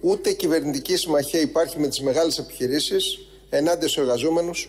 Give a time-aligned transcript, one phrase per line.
[0.00, 3.18] Ούτε κυβερνητική συμμαχία υπάρχει με τις μεγάλες επιχειρήσεις
[3.48, 4.66] ενάντια στους εργαζόμενους.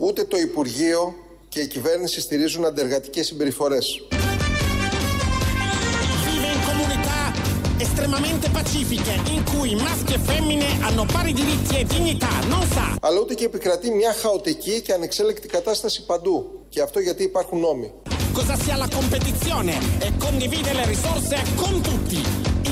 [0.00, 1.14] Ούτε το Υπουργείο
[1.48, 4.00] και η κυβέρνηση στηρίζουν αντεργατικές συμπεριφορές.
[7.89, 12.95] estremamente pacifiche in cui maschi e femmine hanno pari diritti e dignità, non sa.
[13.01, 16.65] Αλλά ούτε και επικρατεί μια χαοτική και ανεξέλεκτη κατάσταση παντού.
[16.69, 17.91] Και αυτό γιατί υπάρχουν νόμοι.
[18.33, 22.21] Cosa sia la competizione e condivide le risorse con tutti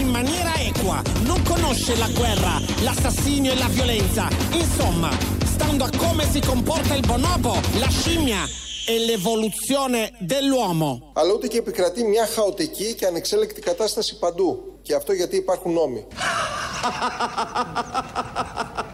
[0.02, 4.28] in maniera equa, non conosce la guerra, l'assassinio e la violenza.
[4.52, 5.10] Insomma,
[5.46, 8.42] stando a come si comporta il bonobo, la scimmia
[8.89, 11.13] e l'evoluzione dell'uomo.
[11.13, 14.79] Αλλά ούτε και επικρατεί μια χαοτική και ανεξέλεκτη κατάσταση παντού.
[14.83, 16.07] Και αυτό γιατί υπάρχουν νόμοι.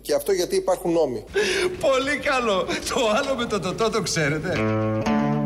[0.02, 1.24] και αυτό γιατί υπάρχουν νόμοι.
[1.80, 2.66] Πολύ καλό.
[2.94, 4.52] Το άλλο με το τοτό το ξέρετε.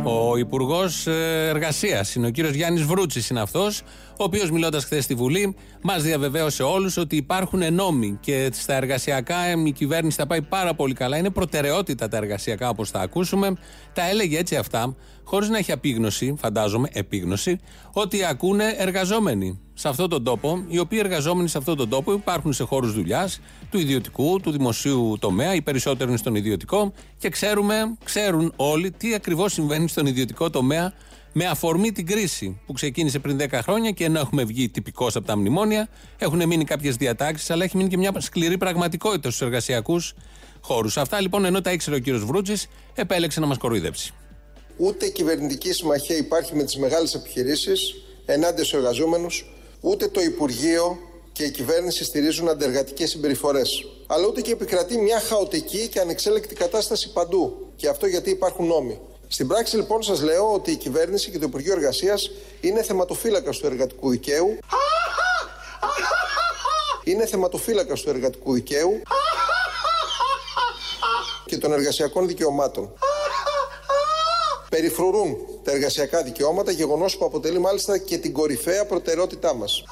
[0.04, 5.04] Ο Υπουργός ε, Εργασίας είναι ο κύριος Γιάννης Βρούτσης, είναι αυτός, ο οποίος μιλώντας χθες
[5.04, 10.42] στη Βουλή, μας διαβεβαίωσε όλους ότι υπάρχουν νόμοι και στα εργασιακά η κυβέρνηση θα πάει
[10.42, 11.16] πάρα πολύ καλά.
[11.16, 13.52] Είναι προτεραιότητα τα εργασιακά, όπως θα ακούσουμε.
[13.92, 17.60] Τα έλεγε έτσι αυτά, χωρίς να έχει απίγνωση, φαντάζομαι, επίγνωση,
[17.92, 22.52] ότι ακούνε εργαζόμενοι σε αυτόν τον τόπο, οι οποίοι εργαζόμενοι σε αυτόν τον τόπο υπάρχουν
[22.52, 23.40] σε χώρους δουλειάς,
[23.70, 29.14] του ιδιωτικού, του δημοσίου τομέα, οι περισσότεροι είναι στον ιδιωτικό και ξέρουμε, ξέρουν όλοι τι
[29.14, 30.92] ακριβώς συμβαίνει στον ιδιωτικό τομέα
[31.32, 35.22] με αφορμή την κρίση που ξεκίνησε πριν 10 χρόνια και ενώ έχουμε βγει τυπικώ από
[35.22, 40.14] τα μνημόνια, έχουν μείνει κάποιες διατάξεις, αλλά έχει μείνει και μια σκληρή πραγματικότητα στους εργασιακούς
[40.60, 40.96] χώρους.
[40.96, 44.12] Αυτά λοιπόν, ενώ τα ήξερε ο κύριος Βρούτζης, επέλεξε να μας κοροϊδέψει.
[44.76, 47.94] Ούτε κυβερνητική συμμαχία υπάρχει με τις μεγάλες επιχειρήσεις
[48.26, 49.44] ενάντια στους εργαζόμενους,
[49.80, 50.98] ούτε το Υπουργείο
[51.32, 53.86] και η κυβέρνηση στηρίζουν αντεργατικές συμπεριφορές.
[54.06, 57.72] Αλλά ούτε και επικρατεί μια χαοτική και ανεξέλεκτη κατάσταση παντού.
[57.76, 59.00] Και αυτό γιατί υπάρχουν νόμοι.
[59.28, 62.30] Στην πράξη λοιπόν σας λέω ότι η κυβέρνηση και το Υπουργείο Εργασίας
[62.60, 64.58] είναι θεματοφύλακας του εργατικού δικαίου.
[67.04, 69.02] Είναι θεματοφύλακας του εργατικού δικαίου
[71.44, 72.92] και των εργασιακών δικαιωμάτων.
[74.70, 79.84] Περιφρουρούν τα εργασιακά δικαιώματα, γεγονός που αποτελεί μάλιστα και την κορυφαία προτεραιότητά μας.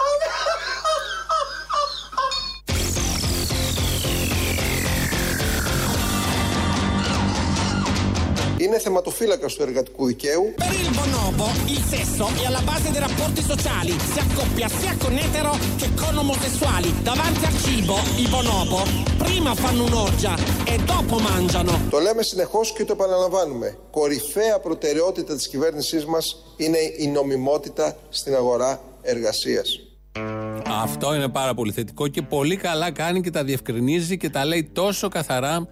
[8.87, 10.45] Θεματοφύλακας του εργατικού δικαίου.
[10.65, 13.93] Per il bonobo, il sesso è alla base dei rapporti sociali.
[14.13, 16.89] Si accoppia sia con etero che con omosessuali.
[17.11, 18.79] Davanti al cibo, i bonobo
[19.25, 20.35] prima fanno un'orgia
[20.73, 21.73] e dopo mangiano.
[21.91, 23.79] Το λέμε συνεχώς και το επαναλαμβάνουμε.
[23.91, 26.25] Κορυφαία προτεραιότητα της κυβέρνησής μας
[26.57, 29.81] είναι η νομιμότητα στην αγορά εργασίας.
[30.83, 34.65] Αυτό είναι πάρα πολύ θετικό και πολύ καλά κάνει και τα διευκρινίζει και τα λέει
[34.73, 35.69] τόσο καθαρά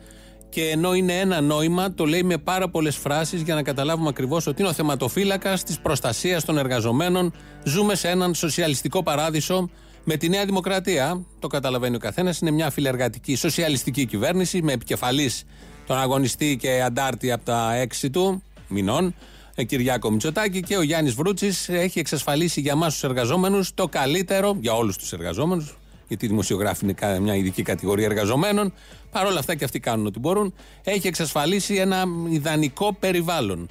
[0.54, 4.46] και ενώ είναι ένα νόημα, το λέει με πάρα πολλές φράσεις για να καταλάβουμε ακριβώς
[4.46, 7.32] ότι είναι ο θεματοφύλακας της προστασίας των εργαζομένων.
[7.64, 9.70] Ζούμε σε έναν σοσιαλιστικό παράδεισο
[10.04, 11.24] με τη Νέα Δημοκρατία.
[11.38, 12.38] Το καταλαβαίνει ο καθένας.
[12.38, 15.44] Είναι μια φιλεργατική σοσιαλιστική κυβέρνηση με επικεφαλής
[15.86, 19.14] τον αγωνιστή και αντάρτη από τα έξι του μηνών.
[19.54, 24.56] Ε, Κυριάκο Μητσοτάκη και ο Γιάννης Βρούτσης έχει εξασφαλίσει για εμά τους εργαζόμενους το καλύτερο,
[24.60, 25.76] για όλους τους εργαζόμενους,
[26.08, 28.72] γιατί οι δημοσιογράφοι είναι μια ειδική κατηγορία εργαζομένων.
[29.10, 30.54] Παρ' όλα αυτά και αυτοί κάνουν ό,τι μπορούν.
[30.82, 33.68] Έχει εξασφαλίσει ένα ιδανικό περιβάλλον.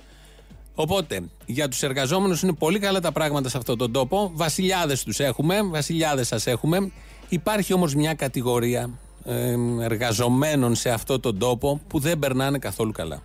[0.75, 4.31] Οπότε, για τους εργαζόμενους είναι πολύ καλά τα πράγματα σε αυτόν τον τόπο.
[4.33, 6.91] Βασιλιάδες τους έχουμε, βασιλιάδες σας έχουμε.
[7.29, 8.89] Υπάρχει όμως μια κατηγορία
[9.25, 13.23] ε, εργαζομένων σε αυτόν τον τόπο που δεν περνάνε καθόλου καλά.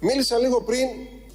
[0.00, 0.86] Μίλησα λίγο πριν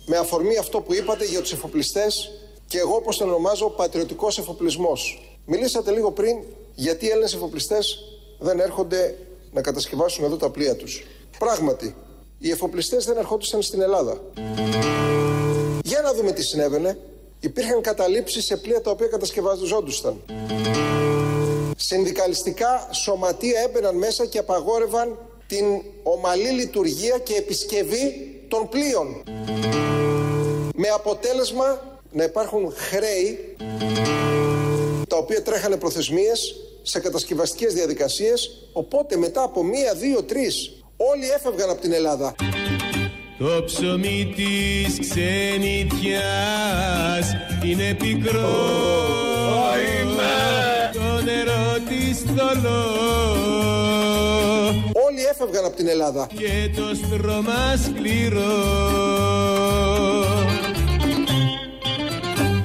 [0.06, 2.32] με αφορμή αυτό που είπατε για τους εφοπλιστές
[2.68, 5.22] και εγώ όπως τον ονομάζω πατριωτικός εφοπλισμός.
[5.46, 6.36] Μιλήσατε λίγο πριν
[6.76, 8.00] γιατί οι Έλληνες εφοπλιστές
[8.40, 9.18] δεν έρχονται
[9.52, 11.04] να κατασκευάσουν εδώ τα πλοία τους.
[11.38, 11.96] Πράγματι,
[12.38, 14.22] οι εφοπλιστές δεν ερχόντουσαν στην Ελλάδα.
[15.84, 16.98] Για να δούμε τι συνέβαινε.
[17.40, 20.22] Υπήρχαν καταλήψεις σε πλοία τα οποία κατασκευαζόντουσαν.
[21.78, 25.18] Συνδικαλιστικά σωματεία έμπαιναν μέσα και απαγόρευαν
[25.48, 25.66] την
[26.04, 29.24] ομαλή λειτουργία και επισκευή των πλοίων.
[30.76, 33.56] Με αποτέλεσμα να υπάρχουν χρέη
[35.12, 41.70] τα οποία τρέχανε προθεσμίες σε κατασκευαστικές διαδικασίες οπότε μετά από μία, δύο, τρεις όλοι έφευγαν
[41.70, 42.36] από την Ελλάδα.
[43.38, 46.06] Το ψωμί της ξενιτιάς
[47.64, 48.70] είναι πικρό.
[50.94, 52.84] Το νερό της θολό
[55.08, 56.28] Όλοι έφευγαν από την Ελλάδα.
[56.38, 58.52] Και το στρώμα σκληρό.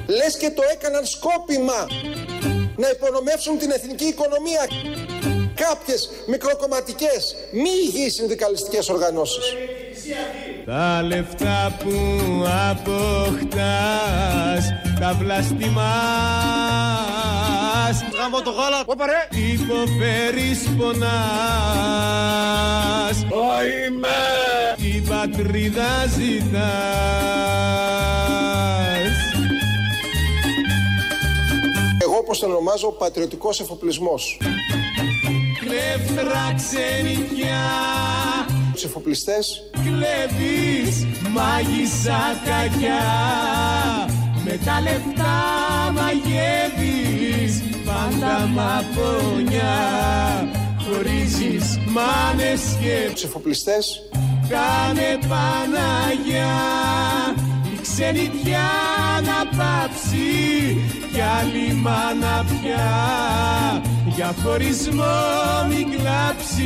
[0.07, 1.87] Λες και το έκαναν σκόπιμα
[2.77, 4.67] να υπονομεύσουν την εθνική οικονομία
[5.55, 9.55] κάποιες μικροκομματικές μη υγιείς συνδικαλιστικές οργανώσεις.
[10.67, 11.93] Τα λεφτά που
[12.71, 13.67] αποκτάς
[15.01, 15.77] τα βλαστημάς.
[18.19, 21.07] Γάμο το γάλα, όπαρε Υποφέρεις πονάς.
[23.87, 24.09] Είμαι.
[24.77, 27.47] Την πατρίδα ζητάς
[32.27, 34.39] όπως τον ονομάζω πατριωτικός εφοπλισμός.
[35.61, 37.67] Κλέφτρα ξενικιά
[38.73, 39.71] Τους εφοπλιστές.
[39.73, 43.03] Κλέβεις μάγισσα κακιά.
[44.45, 45.35] Με τα λεφτά
[45.95, 49.79] μαγεύεις Πάντα μαπονιά
[50.87, 54.03] Χωρίζεις μάνες και τους εφοπλιστές.
[54.49, 56.55] Κάνε Παναγιά
[57.97, 58.69] η ξενιτιά
[59.23, 60.77] να πάψει
[61.13, 62.87] κι άλλη μάνα πια
[64.17, 65.05] για χωρισμό
[65.69, 66.65] μην κλάψει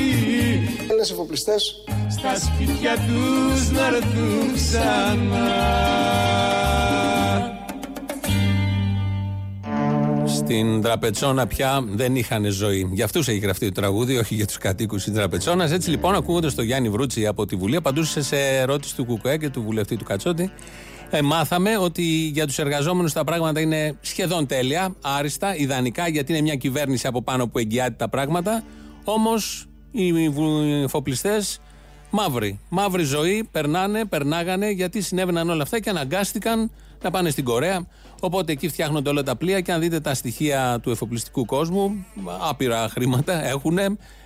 [0.80, 5.48] Έλληνες εφοπλιστές στα σπίτια τους να έρθουν ξανά
[10.26, 12.90] Στην Τραπετσόνα πια δεν είχαν ζωή.
[12.92, 15.72] Για αυτούς έχει γραφτεί το τραγούδι, όχι για τους κατοίκους της Τραπετσόνας.
[15.72, 19.48] Έτσι λοιπόν, ακούγοντας το Γιάννη Βρούτσι από τη Βουλή, απαντούσε σε ερώτηση του Κουκουέ και
[19.48, 20.52] του βουλευτή του Κατσότη.
[21.12, 26.40] Ε, μάθαμε ότι για τους εργαζόμενους τα πράγματα είναι σχεδόν τέλεια, άριστα, ιδανικά, γιατί είναι
[26.40, 28.62] μια κυβέρνηση από πάνω που εγγυάται τα πράγματα.
[29.04, 30.24] Όμως οι
[30.82, 31.42] εφοπλιστέ
[32.10, 32.60] μαύροι.
[32.68, 36.70] Μαύρη ζωή, περνάνε, περνάγανε, γιατί συνέβαιναν όλα αυτά και αναγκάστηκαν
[37.02, 37.86] να πάνε στην Κορέα.
[38.20, 42.06] Οπότε εκεί φτιάχνονται όλα τα πλοία και αν δείτε τα στοιχεία του εφοπλιστικού κόσμου,
[42.48, 43.78] άπειρα χρήματα έχουν,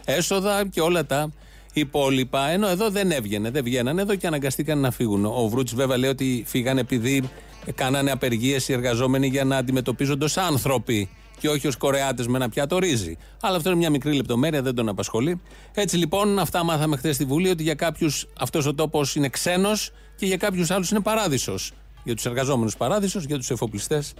[0.05, 1.33] έσοδα και όλα τα
[1.81, 2.49] υπόλοιπα.
[2.49, 5.25] Ενώ εδώ δεν έβγαινε, δεν βγαίνανε εδώ και αναγκαστήκαν να φύγουν.
[5.25, 7.23] Ο Βρούτση βέβαια λέει ότι φύγανε επειδή
[7.75, 11.09] κάνανε απεργίες οι εργαζόμενοι για να αντιμετωπίζονται ως άνθρωποι
[11.41, 13.17] και όχι ως Κορεάτες με ένα πιάτο ρύζι.
[13.41, 15.41] Αλλά αυτό είναι μια μικρή λεπτομέρεια, δεν τον απασχολεί.
[15.75, 19.91] Έτσι λοιπόν, αυτά μάθαμε χθες στη Βουλή ότι για κάποιους αυτός ο τόπος είναι ξένος
[20.17, 21.73] και για κάποιους άλλους είναι παράδεισος.
[22.05, 24.15] Για τους εργαζόμενους παράδεισος, για τους εφοπλιστές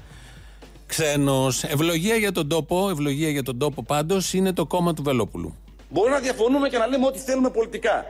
[0.87, 1.63] ξένος.
[1.63, 5.55] Ευλογία για τον τόπο, ευλογία για τον τόπο πάντως είναι το κόμμα του Βελόπουλου.
[5.89, 8.07] Μπορεί να διαφωνούμε και να λέμε ό,τι θέλουμε πολιτικά.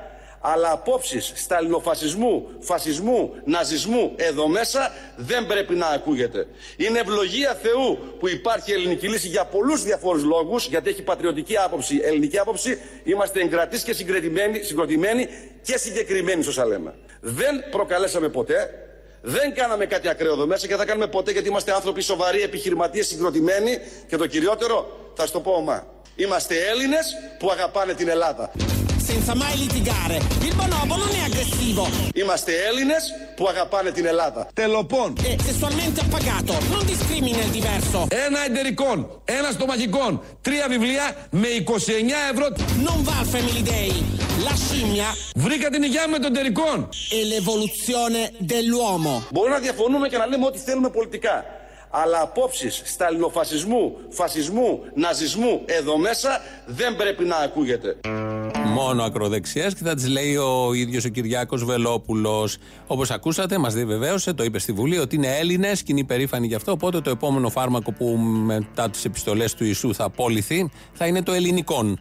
[0.47, 6.47] Αλλά απόψεις σταλινοφασισμού, φασισμού, ναζισμού εδώ μέσα δεν πρέπει να ακούγεται.
[6.77, 12.01] Είναι ευλογία Θεού που υπάρχει ελληνική λύση για πολλούς διαφόρους λόγους, γιατί έχει πατριωτική άποψη,
[12.05, 12.79] ελληνική άποψη.
[13.05, 15.29] Είμαστε εγκρατείς και συγκροτημένοι, συγκροτημένοι
[15.63, 16.95] και συγκεκριμένοι, όσα λέμε.
[17.21, 18.71] Δεν προκαλέσαμε ποτέ,
[19.23, 22.43] δεν κάναμε κάτι ακραίο εδώ μέσα και δεν θα κάνουμε ποτέ γιατί είμαστε άνθρωποι σοβαροί,
[22.43, 23.79] επιχειρηματίες, συγκροτημένοι
[24.09, 25.94] και το κυριότερο, θα σου το πω ομά.
[26.17, 27.07] Είμαστε Έλληνες
[27.39, 28.51] που αγαπάνε την Ελλάδα.
[29.15, 30.17] senza mai litigare.
[30.49, 33.03] Il bonobo non è aggressivo, Είμαστε Έλληνες
[33.37, 34.47] που αγαπάνε την Ελλάδα.
[34.55, 35.13] Τελοπών.
[35.19, 38.07] è sessualmente appagato, non discrimina il diverso.
[38.27, 42.47] Ένα εντερικών, ένα στομαχικών, τρία βιβλία με 29 ευρώ.
[42.87, 43.91] Non va al Family Day.
[44.47, 46.89] La scimmia Βρήκα την υγειά με των εταιρικών.
[47.11, 49.23] è l'evoluzione dell'uomo.
[49.33, 51.45] Μπορεί να διαφωνούμε και να λέμε ό,τι θέλουμε πολιτικά.
[51.97, 57.97] Αλλά απόψεις σταλινοφασισμού, φασισμού, ναζισμού εδώ μέσα δεν πρέπει να ακούγεται.
[58.65, 62.57] Μόνο ακροδεξιές και θα τις λέει ο ίδιος ο Κυριάκος Βελόπουλος.
[62.87, 66.55] Όπως ακούσατε, μας διαβεβαίωσε, το είπε στη Βουλή, ότι είναι Έλληνες και είναι υπερήφανοι γι'
[66.55, 66.73] αυτό.
[66.73, 68.07] Οπότε το επόμενο φάρμακο που
[68.45, 72.01] μετά τις επιστολές του Ιησού θα απόλυθει θα είναι το ελληνικόν.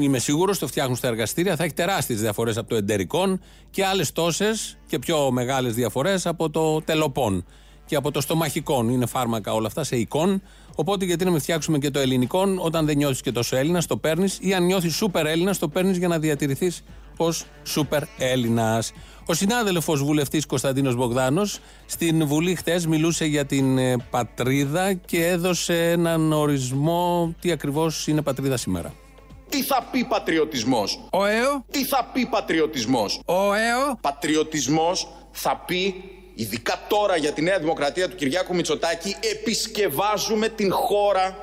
[0.00, 1.56] Είμαι σίγουρος το φτιάχνουν στα εργαστήρια.
[1.56, 6.50] Θα έχει τεράστιες διαφορές από το εντερικόν και άλλες τόσες και πιο μεγάλες διαφορές από
[6.50, 7.44] το τελοπών
[7.88, 8.88] και από το στομαχικόν.
[8.88, 10.42] Είναι φάρμακα όλα αυτά σε εικόν.
[10.74, 13.96] Οπότε γιατί να μην φτιάξουμε και το ελληνικό, όταν δεν νιώθεις και τόσο Έλληνας, το
[13.96, 16.84] παίρνεις, ή αν νιώθεις σούπερ Έλληνας, το παίρνεις για να διατηρηθείς
[17.16, 18.92] ως σούπερ Έλληνας.
[19.26, 25.90] Ο συνάδελφος βουλευτής Κωνσταντίνος Μπογδάνος στην Βουλή χτες μιλούσε για την ε, πατρίδα και έδωσε
[25.90, 28.94] έναν ορισμό τι ακριβώς είναι πατρίδα σήμερα.
[29.48, 35.94] Τι θα πει πατριωτισμός; Ο ΕΟ, Τι θα πει πατριωτισμός; ο ΕΟ, Πατριωτισμός θα πει,
[36.38, 41.42] ειδικά τώρα για τη Νέα Δημοκρατία του Κυριάκου Μητσοτάκη, επισκευάζουμε την χώρα.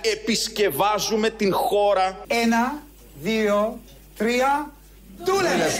[0.00, 2.20] Επισκευάζουμε την χώρα.
[2.26, 2.82] ένα,
[3.22, 3.78] δύο,
[4.16, 4.70] τρία,
[5.24, 5.70] δούλευε.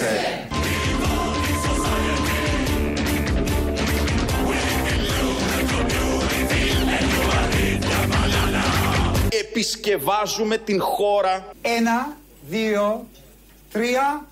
[9.28, 11.46] Επισκευάζουμε την χώρα.
[11.62, 12.16] Ένα,
[12.48, 13.06] δύο,
[13.72, 14.26] τρία,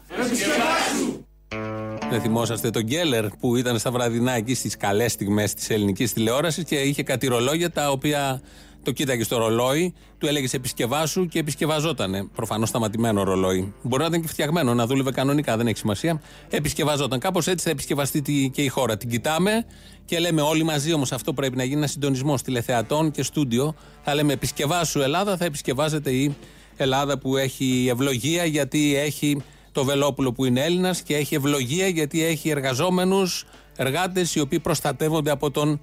[2.11, 6.65] Δεν θυμόσαστε τον Γκέλερ που ήταν στα βραδινά εκεί στις καλές στιγμές της ελληνικής τηλεόρασης
[6.65, 8.41] και είχε κάτι ρολόγια τα οποία
[8.83, 12.25] Το κοίταγε στο ρολόι, του έλεγε επισκευάσου και επισκευαζότανε.
[12.35, 13.75] Προφανώς σταματημένο ρολόι.
[13.83, 16.23] Μπορεί να ήταν και φτιαγμένο, να δούλευε κανονικά, δεν έχει σημασία.
[16.51, 17.19] Επισκευαζόταν.
[17.19, 18.97] Κάπως έτσι θα επισκευαστεί και η χώρα.
[18.97, 19.65] Την κοιτάμε
[20.05, 23.75] και λέμε όλοι μαζί όμως αυτό πρέπει να γίνει ένα συντονισμό τηλεθεατών και στούντιο.
[24.03, 26.37] Θα λέμε επισκευάσου Ελλάδα, θα επισκευάζεται η
[26.83, 32.25] Ελλάδα που έχει ευλογία γιατί έχει το Βελόπουλο που είναι Έλληνας και έχει ευλογία γιατί
[32.25, 33.45] έχει εργαζόμενους
[33.77, 35.81] εργάτες οι οποίοι προστατεύονται από τον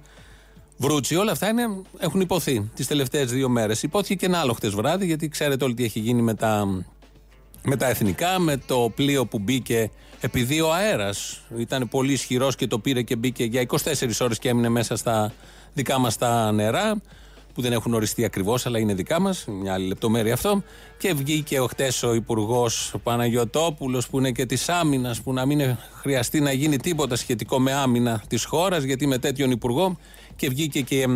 [0.76, 1.16] Βρούτσι.
[1.16, 1.62] Όλα αυτά είναι,
[1.98, 3.82] έχουν υποθεί τις τελευταίες δύο μέρες.
[3.82, 6.84] Υπόθηκε και ένα άλλο χτες βράδυ, γιατί ξέρετε όλοι τι έχει γίνει με τα,
[7.62, 9.90] με τα εθνικά, με το πλοίο που μπήκε
[10.20, 13.76] επειδή ο αέρας ήταν πολύ ισχυρός και το πήρε και μπήκε για 24
[14.20, 15.32] ώρες και έμεινε μέσα στα
[15.74, 17.00] δικά μας τα νερά
[17.58, 19.44] που δεν έχουν οριστεί ακριβώς, αλλά είναι δικά μας.
[19.46, 20.62] Μια άλλη λεπτομέρεια αυτό.
[20.98, 25.76] Και βγήκε ο χτες ο Υπουργός Παναγιοτόπουλος, που είναι και της άμυνας, που να μην
[26.00, 29.98] χρειαστεί να γίνει τίποτα σχετικό με άμυνα της χώρας, γιατί με τέτοιον Υπουργό.
[30.36, 31.06] Και βγήκε και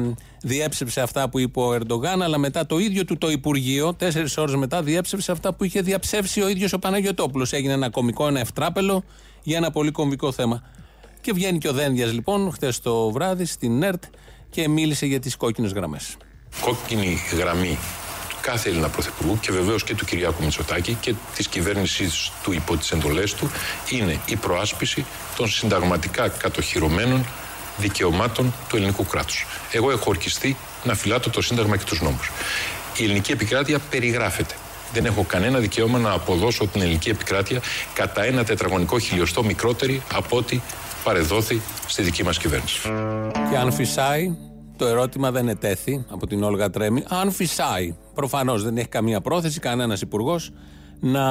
[0.43, 4.55] διέψευσε αυτά που είπε ο Ερντογάν, αλλά μετά το ίδιο του το Υπουργείο, τέσσερις ώρες
[4.55, 7.53] μετά, διέψευσε αυτά που είχε διαψεύσει ο ίδιος ο Παναγιοτόπουλος.
[7.53, 9.05] Έγινε ένα κομικό, ένα ευτράπελο
[9.43, 10.63] για ένα πολύ κομβικό θέμα.
[11.21, 14.03] Και βγαίνει και ο Δένδιας λοιπόν, χτες το βράδυ στην ΕΡΤ
[14.51, 16.17] και μίλησε για τις κόκκινες γραμμές
[16.61, 17.79] κόκκινη γραμμή
[18.41, 22.11] κάθε Έλληνα Πρωθυπουργού και βεβαίως και του Κυριάκου Μητσοτάκη και της κυβέρνησή
[22.43, 23.51] του υπό τις εντολές του
[23.89, 25.05] είναι η προάσπιση
[25.37, 27.27] των συνταγματικά κατοχυρωμένων
[27.77, 29.47] δικαιωμάτων του ελληνικού κράτους.
[29.73, 32.31] Εγώ έχω ορκιστεί να φυλάτω το Σύνταγμα και τους νόμους.
[32.97, 34.55] Η ελληνική επικράτεια περιγράφεται.
[34.93, 37.61] Δεν έχω κανένα δικαίωμα να αποδώσω την ελληνική επικράτεια
[37.95, 40.61] κατά ένα τετραγωνικό χιλιοστό μικρότερη από ό,τι
[41.05, 42.81] παρεδόθη στη δική μας κυβέρνηση.
[43.51, 44.37] Και αν φυσάει,
[44.77, 47.05] το ερώτημα δεν ετέθη από την Όλγα Τρέμι.
[47.09, 50.51] Αν φυσάει, προφανώς δεν έχει καμία πρόθεση κανένας υπουργός
[51.01, 51.23] να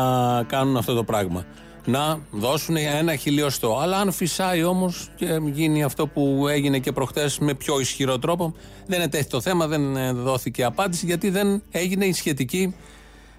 [0.44, 1.46] κάνουν αυτό το πράγμα.
[1.86, 3.80] Να δώσουν ένα χιλιοστό.
[3.82, 8.54] Αλλά αν φυσάει όμως και γίνει αυτό που έγινε και προχτές με πιο ισχυρό τρόπο,
[8.86, 12.76] δεν ετέθη το θέμα, δεν δόθηκε απάντηση γιατί δεν έγινε η σχετική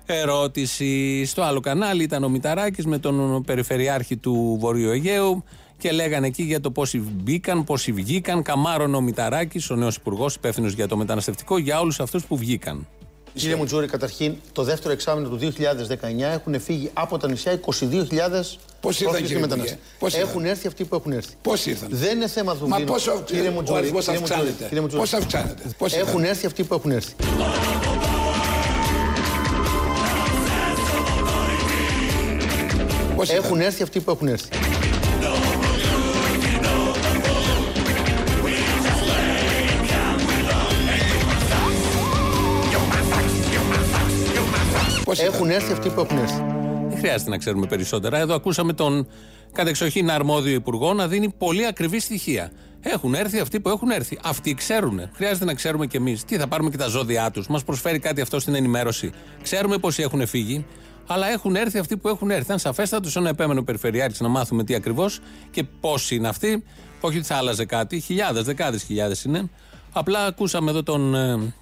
[0.06, 1.24] ερώτηση.
[1.24, 5.44] Στο άλλο κανάλι ήταν ο Μηταράκης με τον Περιφερειάρχη του Βορείου Αιγαίου
[5.82, 8.42] και λέγανε εκεί για το πόσοι μπήκαν, πόσοι βγήκαν.
[8.42, 12.86] Καμάρων ο Μηταράκης, ο νέος υπουργός υπεύθυνος για το μεταναστευτικό, για όλους αυτούς που βγήκαν.
[13.34, 19.00] Κύριε Μουτζούρη, καταρχήν το δεύτερο εξάμεινο του 2019 έχουν φύγει από τα νησιά 22.000 Πώς
[19.00, 19.78] ήρθαν κύριε μετανάστες.
[20.12, 21.34] Έχουν έρθει αυτοί που έχουν έρθει.
[21.42, 25.62] Πώς ήρθαν; Δεν είναι θέμα του Μα πόσο κύριε Μουτζούρη, ο αριθμό αυξάνεται; Πώς αυξάνεται;
[25.78, 27.12] Πώς έχουν έρθει αυτοί που έχουν έρθει.
[33.28, 34.48] Έχουν έρθει αυτοί που έχουν έρθει.
[45.20, 46.42] Έχουν έρθει αυτοί που έχουν έρθει.
[46.88, 48.18] Δεν χρειάζεται να ξέρουμε περισσότερα.
[48.18, 49.06] Εδώ ακούσαμε τον
[49.52, 52.52] κατεξοχήν αρμόδιο υπουργό να δίνει πολύ ακριβή στοιχεία.
[52.80, 54.18] Έχουν έρθει αυτοί που έχουν έρθει.
[54.22, 55.00] Αυτοί ξέρουν.
[55.14, 56.24] Χρειάζεται να ξέρουμε κι εμείς.
[56.24, 57.46] Τι θα πάρουμε και τα ζώδιά τους.
[57.46, 59.12] Μας προσφέρει κάτι αυτό στην ενημέρωση.
[59.42, 60.66] Ξέρουμε πόσοι έχουν φύγει.
[61.06, 62.44] Αλλά έχουν έρθει αυτοί που έχουν έρθει.
[62.44, 66.64] Ήταν σαφέστατος ένα επέμενο περιφερειάρχη να μάθουμε τι ακριβώς και πόσοι είναι αυτοί.
[67.00, 68.00] Όχι ότι θα άλλαζε κάτι.
[68.00, 69.50] Χιλιάδες, δεκάδες χιλιάδες είναι.
[69.92, 71.52] Απλά ακούσαμε εδώ τον ε,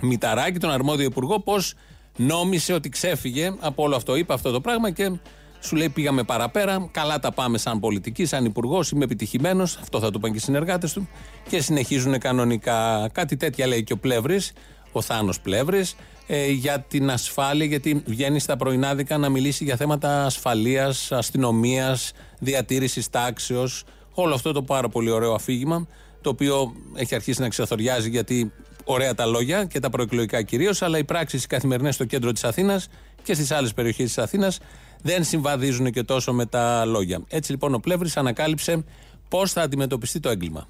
[0.00, 1.74] Μηταράκη, τον αρμόδιο υπουργό, πώς
[2.16, 4.16] νόμισε ότι ξέφυγε από όλο αυτό.
[4.16, 5.12] Είπε αυτό το πράγμα και
[5.60, 6.88] σου λέει πήγαμε παραπέρα.
[6.90, 8.90] Καλά τα πάμε σαν πολιτική, σαν υπουργός.
[8.90, 9.76] Είμαι επιτυχημένος.
[9.76, 11.08] Αυτό θα το πάνε και οι συνεργάτες του.
[11.48, 13.08] Και συνεχίζουν κανονικά.
[13.12, 14.52] Κάτι τέτοια λέει και ο Πλεύρης,
[14.92, 15.96] ο Θάνος Πλεύρης,
[16.26, 17.66] ε, για την ασφάλεια.
[17.66, 23.84] Γιατί βγαίνει στα πρωινάδικα να μιλήσει για θέματα ασφαλείας, αστυνομίας, διατήρησης τάξεως.
[24.14, 25.86] Όλο αυτό το πάρα πολύ ωραίο αφήγημα.
[26.20, 28.52] Το οποίο έχει αρχίσει να ξεθοριάζει γιατί
[28.88, 32.88] ωραία τα λόγια και τα προεκλογικά κυρίως, αλλά οι πράξεις καθημερινές στο κέντρο της Αθήνας
[33.22, 34.58] και στις άλλες περιοχές της Αθήνας
[35.02, 37.20] δεν συμβαδίζουν και τόσο με τα λόγια.
[37.28, 38.84] Έτσι λοιπόν ο Πλεύρης ανακάλυψε
[39.28, 40.66] πώς θα αντιμετωπιστεί το έγκλημα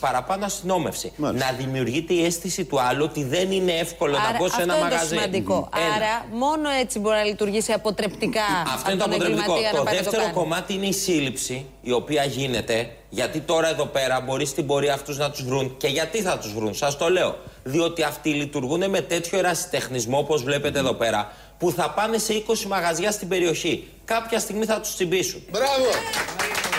[0.00, 1.12] παραπάνω αστυνόμευση.
[1.16, 4.74] Να δημιουργείται η αίσθηση του άλλου ότι δεν είναι εύκολο Άρα, να μπω σε ένα
[4.74, 4.94] μαγαζί.
[4.94, 5.68] Αυτό είναι σημαντικό.
[5.94, 8.42] Άρα, μόνο έτσι μπορεί να λειτουργήσει αποτρεπτικά.
[8.74, 9.54] Αυτό είναι το αποτρεπτικό.
[9.76, 12.90] Το δεύτερο το κομμάτι είναι η σύλληψη, η οποία γίνεται.
[13.08, 15.76] Γιατί τώρα εδώ πέρα μπορεί στην πορεία αυτούς να τους βρουν.
[15.76, 17.36] Και γιατί θα τους βρουν, σας το λέω.
[17.68, 22.64] Διότι αυτοί λειτουργούν με τέτοιο ερασιτεχνισμό, όπως βλέπετε εδώ πέρα, που θα πάνε σε 20
[22.68, 23.88] μαγαζιά στην περιοχή.
[24.04, 25.42] Κάποια στιγμή θα τους τσιμπήσουν.
[25.50, 25.88] Μπράβο!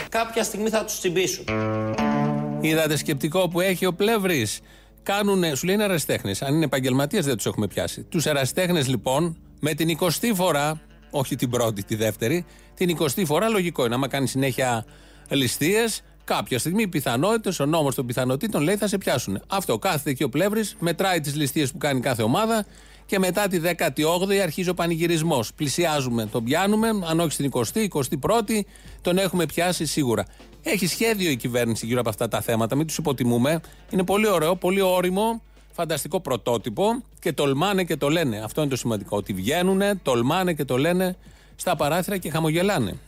[0.09, 1.45] Κάποια στιγμή θα τους τσιμπήσουν.
[2.61, 4.47] Είδατε σκεπτικό που έχει ο Πλεύρη.
[5.03, 6.41] Κάνουνε, σου λέει είναι ερασιτέχνες.
[6.41, 8.03] Αν είναι επαγγελματίες δεν τους έχουμε πιάσει.
[8.03, 13.49] Τους ερασιτέχνες λοιπόν με την 20η φορά, όχι την πρώτη, τη δεύτερη, την 20η φορά
[13.49, 13.95] λογικό είναι.
[13.95, 14.85] Άμα κάνει συνέχεια
[15.29, 19.41] ληστείες, κάποια στιγμή οι πιθανότητες, ο νόμος των πιθανότητων λέει θα σε πιάσουν.
[19.47, 22.65] Αυτό κάθεται εκεί ο Πλεύρης, μετράει τις ληστείες που κάνει κάθε ομάδα
[23.05, 25.53] και μετά τη 18η αρχίζει ο πανηγυρισμός.
[25.53, 28.59] Πλησιάζουμε, τον πιάνουμε, αν όχι στην 20η, 21η,
[29.01, 30.25] τον έχουμε πιάσει σίγουρα.
[30.63, 33.61] Έχει σχέδιο η κυβέρνηση γύρω από αυτά τα θέματα, μην τους υποτιμούμε.
[33.89, 35.41] Είναι πολύ ωραίο, πολύ όριμο.
[35.71, 38.37] φανταστικό πρωτότυπο και τολμάνε και το λένε.
[38.43, 39.17] Αυτό είναι το σημαντικό.
[39.17, 41.15] Ότι βγαίνουν, τολμάνε και το λένε
[41.55, 42.99] στα παράθυρα και χαμογελάνε.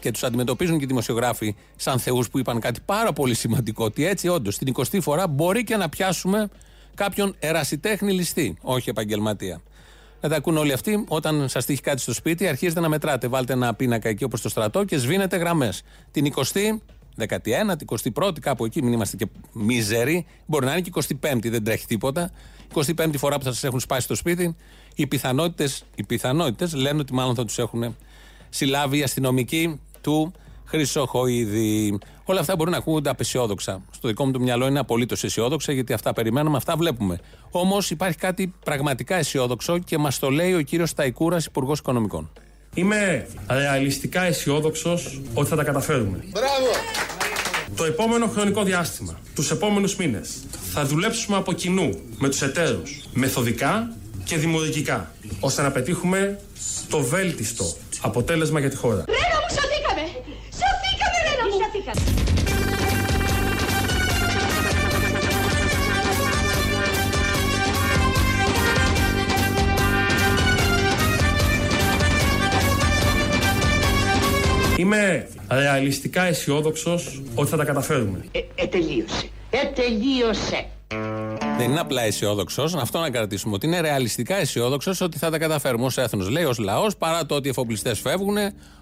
[0.00, 3.84] Και τους αντιμετωπίζουν και οι δημοσιογράφοι σαν θεούς που είπαν κάτι πάρα πολύ σημαντικό.
[3.84, 6.48] Ότι έτσι, όντως, την 20η φορά μπορεί και να πιάσουμε
[6.94, 9.60] κάποιον ερασιτέχνη ληστή, όχι επαγγελματία.
[10.20, 11.04] Να τα ακούν όλοι αυτοί.
[11.08, 13.28] Όταν σας τύχει κάτι στο σπίτι, αρχίζετε να μετράτε.
[13.28, 15.82] Βάλτε ένα πίνακα εκεί όπως το στρατό και σβήνετε γραμμές.
[16.10, 16.80] Την 20η,
[17.16, 20.26] 19, την 21η, κάπου εκεί, μην είμαστε και μίζεροι.
[20.46, 22.30] Μπορεί να είναι και 25η, δεν τρέχει τίποτα.
[22.74, 24.56] 25η φορά που θα σας έχουν σπάσει στο σπίτι,
[24.94, 27.96] οι πιθανότητες οι πιθανότητες λένε ότι μάλλον θα τους έχουν
[28.48, 30.32] συλλάβει οι αστυνομικοί του
[30.64, 31.98] Χρυσοχοίδη.
[32.24, 33.82] Όλα αυτά μπορεί να ακούγονται απεσιόδοξα.
[33.90, 37.18] Στο δικό μου το μυαλό είναι απολύτως αισιόδοξα, γιατί αυτά περιμένουμε, αυτά βλέπουμε.
[37.50, 42.30] Όμως υπάρχει κάτι πραγματικά αισιόδοξο και μας το λέει ο κύριος Ταϊκούρα, Υπουργός Οικονομικών.
[42.74, 46.24] Είμαι ρεαλιστικά αισιόδοξος ότι θα τα καταφέρουμε.
[46.30, 46.70] Μπράβο!
[47.76, 53.92] Το επόμενο χρονικό διάστημα, τους επόμενους μήνες, θα δουλέψουμε από κοινού με τους εταίρους μεθοδικά
[54.24, 56.40] και δημιουργικά, ώστε να πετύχουμε
[56.88, 57.64] το βέλτιστο
[58.00, 59.04] αποτέλεσμα για τη χώρα.
[59.06, 59.18] Ρένα μου, σωθήκαμε!
[59.18, 59.37] Σωθήκαμε,
[61.88, 62.18] Ρένα μου!
[62.18, 62.26] Σωθήκαμε.
[74.76, 78.24] Είμαι ρεαλιστικά αισιόδοξος ότι θα τα καταφέρουμε.
[78.32, 78.66] Ε, ε,
[79.74, 80.66] τελείωσε.
[81.58, 81.62] Ε, τελείωσε.
[81.62, 83.54] Δεν είναι απλά αισιόδοξος, αυτό να κρατήσουμε.
[83.54, 86.28] Ότι είναι ρεαλιστικά αισιόδοξος ότι θα τα καταφέρουμε ως έθνος.
[86.28, 88.36] Λέει ως λαός, παρά το ότι οι εφοπλιστές φεύγουν,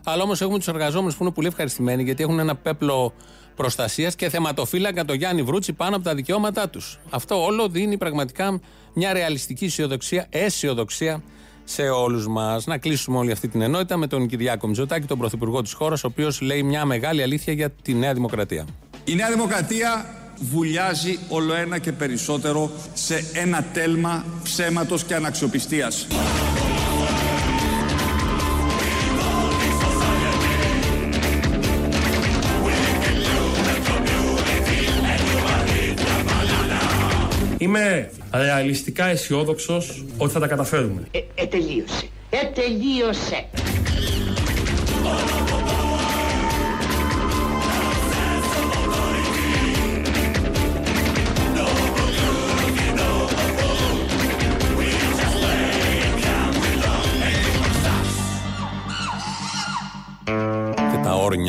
[0.05, 3.13] αλλά όμως έχουμε τους εργαζόμενους που είναι πολύ ευχαριστημένοι γιατί έχουν ένα πέπλο
[3.57, 6.99] προστασίας και θεματοφύλακα το Γιάννη Βρούτσι πάνω από τα δικαιώματά τους.
[7.11, 8.61] Αυτό όλο δίνει πραγματικά
[8.93, 11.23] μια ρεαλιστική αισιοδοξία, αισιοδοξία
[11.65, 12.67] σε όλους μας.
[12.67, 16.07] Να κλείσουμε όλη αυτή την ενότητα με τον Κυριάκο Μητσοτάκη, τον Πρωθυπουργό της χώρας, ο
[16.07, 18.65] οποίος λέει μια μεγάλη αλήθεια για τη Νέα Δημοκρατία.
[19.05, 20.07] Η Νέα Δημοκρατία
[20.39, 26.07] βουλιάζει όλο ένα και περισσότερο σε ένα τέλμα ψέματος και αναξιοπιστίας.
[37.59, 41.03] Είμαι ρεαλιστικά αισιόδοξος ότι θα τα καταφέρουμε.
[41.11, 42.09] Ε, ε, τελείωσε.
[42.31, 43.47] Ε, τελείωσε.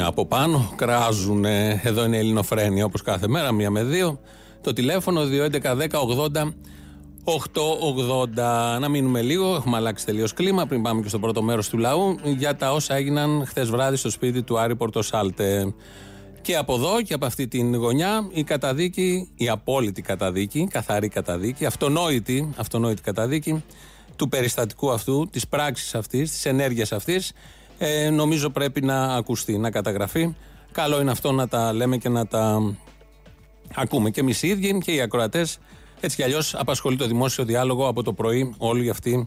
[0.07, 1.45] Από πάνω κράζουν.
[1.83, 4.19] Εδώ είναι η Ελληνοφρένεια όπως κάθε μέρα, μία με δύο.
[4.61, 6.53] Το τηλέφωνο 211-10-80.
[7.23, 8.79] 880.
[8.79, 9.55] Να μείνουμε λίγο.
[9.55, 12.95] Έχουμε αλλάξει τελείως κλίμα πριν πάμε και στο πρώτο μέρος του λαού για τα όσα
[12.95, 15.73] έγιναν χθες βράδυ στο σπίτι του Άρη Πορτοσάλτε.
[16.41, 21.65] Και από εδώ και από αυτή την γωνιά η καταδίκη, η απόλυτη καταδίκη, καθαρή καταδίκη,
[21.65, 23.63] αυτονόητη, αυτονόητη καταδίκη
[24.15, 27.31] του περιστατικού αυτού, της πράξης αυτής, της ενέργειας αυτής,
[27.77, 30.35] ε, νομίζω πρέπει να ακουστεί, να καταγραφεί.
[30.71, 32.75] Καλό είναι αυτό να τα λέμε και να τα
[33.75, 35.59] ακούμε και εμείς οι ίδιοι και οι ακροατές.
[35.99, 39.25] Έτσι κι αλλιώς απασχολεί το δημόσιο διάλογο από το πρωί όλη αυτή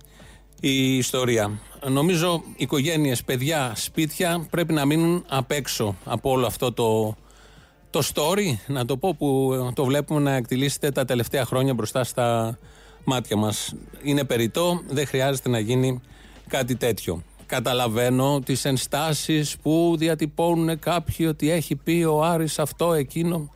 [0.60, 1.50] η ιστορία.
[1.88, 7.16] Νομίζω οικογένειες, παιδιά, σπίτια πρέπει να μείνουν απ' έξω από όλο αυτό το,
[7.90, 12.58] το story, να το πω, που το βλέπουμε να εκτιλήσεται τα τελευταία χρόνια μπροστά στα
[13.04, 13.74] μάτια μας.
[14.02, 16.00] Είναι περιττό, δεν χρειάζεται να γίνει
[16.48, 17.22] κάτι τέτοιο.
[17.50, 23.50] Καταλαβαίνω τις ενστάσεις που διατυπώνουν κάποιοι ότι έχει πει ο Άρης αυτό, εκείνο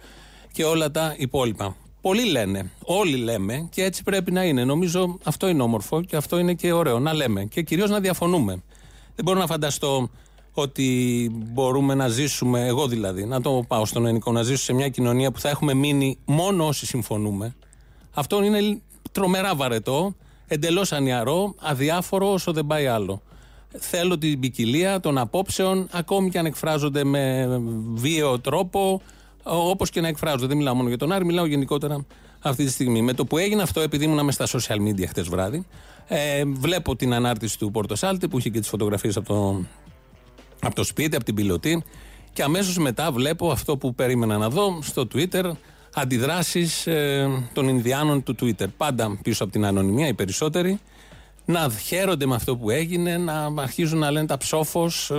[0.52, 1.76] και όλα τα υπόλοιπα.
[2.00, 4.64] Πολλοί λένε, όλοι λέμε και έτσι πρέπει να είναι.
[4.64, 8.62] Νομίζω αυτό είναι όμορφο και αυτό είναι και ωραίο να λέμε και κυρίως να διαφωνούμε.
[9.14, 10.10] Δεν μπορώ να φανταστώ
[10.52, 14.88] ότι μπορούμε να ζήσουμε, εγώ δηλαδή, να το πάω στον ελληνικό, να ζήσω σε μια
[14.88, 17.54] κοινωνία που θα έχουμε μείνει μόνο όσοι συμφωνούμε.
[18.14, 18.80] Αυτό είναι
[19.12, 20.14] τρομερά βαρετό,
[20.46, 23.22] εντελώς ανιαρό, αδιάφορο όσο δεν πάει άλλο.
[23.78, 27.46] Θέλω την ποικιλία των απόψεων, ακόμη και αν εκφράζονται με
[27.94, 29.02] βίαιο τρόπο,
[29.42, 30.46] όπως και να εκφράζονται.
[30.46, 32.06] Δεν μιλάω μόνο για τον Άρη, μιλάω γενικότερα
[32.40, 33.02] αυτή τη στιγμή.
[33.02, 35.66] Με το που έγινε αυτό, επειδή ήμουν μέσα στα social media χτες βράδυ,
[36.06, 39.64] ε, βλέπω την ανάρτηση του Πορτοσάλτη που είχε και τις φωτογραφίες από το,
[40.60, 41.84] από το σπίτι, από την πιλωτή.
[42.32, 45.50] Και αμέσως μετά βλέπω αυτό που περίμενα να δω στο Twitter,
[45.94, 48.66] αντιδράσεις ε, των Ινδιάνων του Twitter.
[48.76, 50.80] Πάντα πίσω από την ανωνυμία, οι περισσότεροι
[51.44, 55.12] να χαίρονται με αυτό που έγινε, να αρχίζουν να λένε τα ψόφος,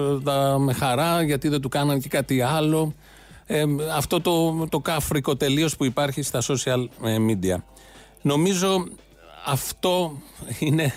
[0.57, 2.93] με χαρά, γιατί δεν του κάναν και κάτι άλλο.
[3.45, 3.63] Ε,
[3.95, 7.55] αυτό το, το κάφρικο τελείως που υπάρχει στα social media.
[8.21, 8.87] Νομίζω
[9.45, 10.21] αυτό
[10.59, 10.93] είναι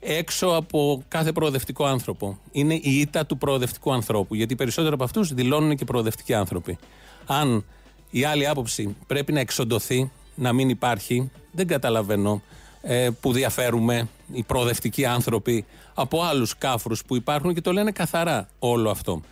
[0.00, 2.38] έξω από κάθε προοδευτικό άνθρωπο.
[2.52, 4.34] Είναι η ήττα του προοδευτικού ανθρώπου.
[4.34, 6.78] Γιατί περισσότερο από αυτούς δηλώνουν και προοδευτικοί άνθρωποι.
[7.26, 7.64] Αν
[8.10, 11.30] η άλλη άποψη πρέπει να εξοντωθεί, να μην υπάρχει.
[11.52, 12.42] Δεν καταλαβαίνω
[12.82, 15.64] ε, που διαφέρουμε οι προοδευτικοί άνθρωποι
[15.94, 19.22] από άλλους κάφρους που υπάρχουν και το λένε καθαρά όλο αυτό.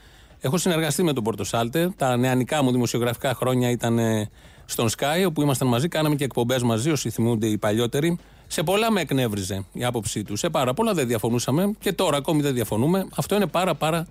[0.41, 1.93] Έχω συνεργαστεί με τον Πορτοσάλτε.
[1.97, 4.31] Τα νεανικά μου δημοσιογραφικά χρόνια ήταν ε,
[4.67, 8.19] στον Sky, όπου ήμασταν μαζί, κάναμε και εκπομπές μαζί, όσοι θυμούνται οι παλιότεροι.
[8.47, 10.37] Σε πολλά με εκνεύριζε η άποψή του.
[10.37, 13.07] Σε πάρα πολλά δεν διαφωνούσαμε και τώρα ακόμη δεν διαφωνούμε.
[13.17, 14.07] Αυτό είναι πάρα πάρα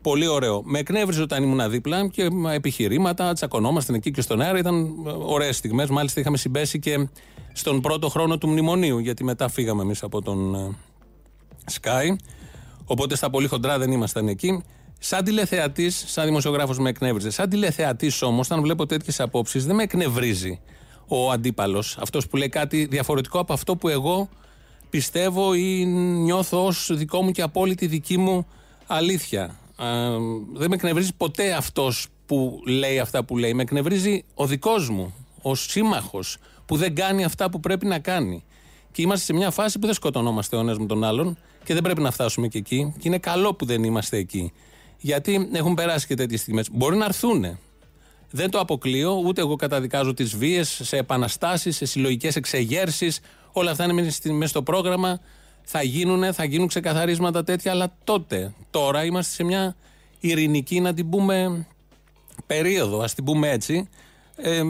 [0.00, 0.62] πολύ ωραίο.
[0.64, 4.58] Με εκνεύριζε όταν ήμουν δίπλα και επιχειρήματα, τσακωνόμασταν εκεί και στον αέρα.
[4.58, 5.88] Ήταν ωραίες στιγμές.
[5.88, 7.08] Μάλιστα είχαμε συμπέσει και
[7.52, 10.76] στον πρώτο χρόνο του μνημονίου, γιατί μετά φύγαμε εμείς από τον ε,
[11.80, 12.16] Sky.
[12.84, 14.62] Οπότε στα πολύ χοντρά δεν ήμασταν εκεί.
[14.98, 17.30] Σαν τηλεθεατής, σαν δημοσιογράφος με εκνεύριζε.
[17.30, 20.60] Σαν τηλεθεατής όμως, όταν βλέπω τέτοιες απόψεις, δεν με εκνευρίζει
[21.08, 21.96] ο αντίπαλος.
[22.00, 24.28] Αυτός που λέει κάτι διαφορετικό από αυτό που εγώ
[24.90, 28.46] πιστεύω ή νιώθω ως δικό μου και απόλυτη δική μου
[28.86, 29.56] αλήθεια.
[30.52, 33.54] Δεν με εκνευρίζει ποτέ αυτός που λέει αυτά που λέει.
[33.54, 36.36] Με εκνευρίζει ο δικός μου, ο σύμμαχος,
[36.66, 38.44] που δεν κάνει αυτά που πρέπει να κάνει.
[38.92, 41.82] Και είμαστε σε μια φάση που δεν σκοτωνόμαστε ο ένας με τον άλλον και δεν
[41.82, 42.94] πρέπει να φτάσουμε και εκεί.
[42.98, 44.52] Και είναι καλό που δεν είμαστε εκεί.
[44.98, 46.68] Γιατί έχουν περάσει και τέτοιες στιγμές.
[46.72, 47.58] Μπορεί να έρθουν.
[48.30, 53.20] Δεν το αποκλείω, ούτε εγώ καταδικάζω τις βίες σε επαναστάσεις, σε συλλογικές εξεγέρσεις.
[53.52, 53.92] Όλα αυτά είναι
[54.32, 55.20] μέσα στο πρόγραμμα.
[55.70, 59.76] Θα γίνουν, θα γίνουν ξεκαθαρίσματα τέτοια, αλλά τότε, τώρα είμαστε σε μια
[60.20, 61.66] ειρηνική, να την πούμε,
[62.46, 63.88] περίοδο, ας την πούμε έτσι.
[64.36, 64.62] Ε,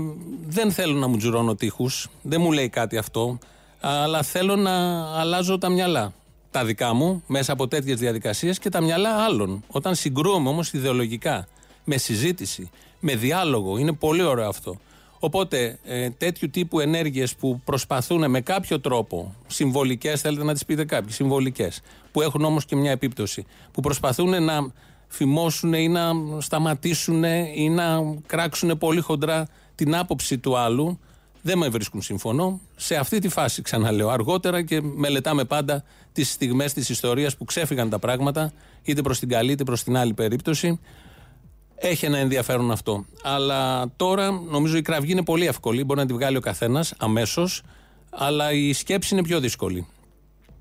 [0.46, 3.38] δεν θέλω να μου τζουρώνω τείχους, δεν μου λέει κάτι αυτό,
[3.80, 6.12] αλλά θέλω να αλλάζω τα μυαλά
[6.50, 9.64] τα δικά μου μέσα από τέτοιες διαδικασίες και τα μυαλά άλλων.
[9.68, 11.48] Όταν συγκρούομαι όμως ιδεολογικά,
[11.84, 14.78] με συζήτηση, με διάλογο, είναι πολύ ωραίο αυτό.
[15.18, 20.85] Οπότε ε, τέτοιου τύπου ενέργειες που προσπαθούν με κάποιο τρόπο, συμβολικές, θέλετε να τις πείτε
[20.85, 21.81] κάποιοι, συμβολικές,
[22.12, 24.72] που έχουν όμως και μια επίπτωση, που προσπαθούν να
[25.09, 30.98] φημώσουν ή να σταματήσουν ή να κράξουν πολύ χοντρά την άποψη του άλλου,
[31.42, 32.61] δεν με βρίσκουν συμφωνώ.
[32.76, 37.90] Σε αυτή τη φάση, ξαναλέω, αργότερα και μελετάμε πάντα τις στιγμές της ιστορίας που ξέφυγαν
[37.90, 38.52] τα πράγματα,
[38.83, 40.78] είτε προς την καλή είτε προς την άλλη περίπτωση.
[41.81, 43.05] Έχει ένα ενδιαφέρον αυτό.
[43.23, 45.85] Αλλά τώρα νομίζω η κραυγή είναι πολύ εύκολη.
[45.85, 47.62] Μπορεί να τη βγάλει ο καθένας αμέσως,
[48.11, 49.87] αλλά η σκέψη είναι πιο δύσκολη.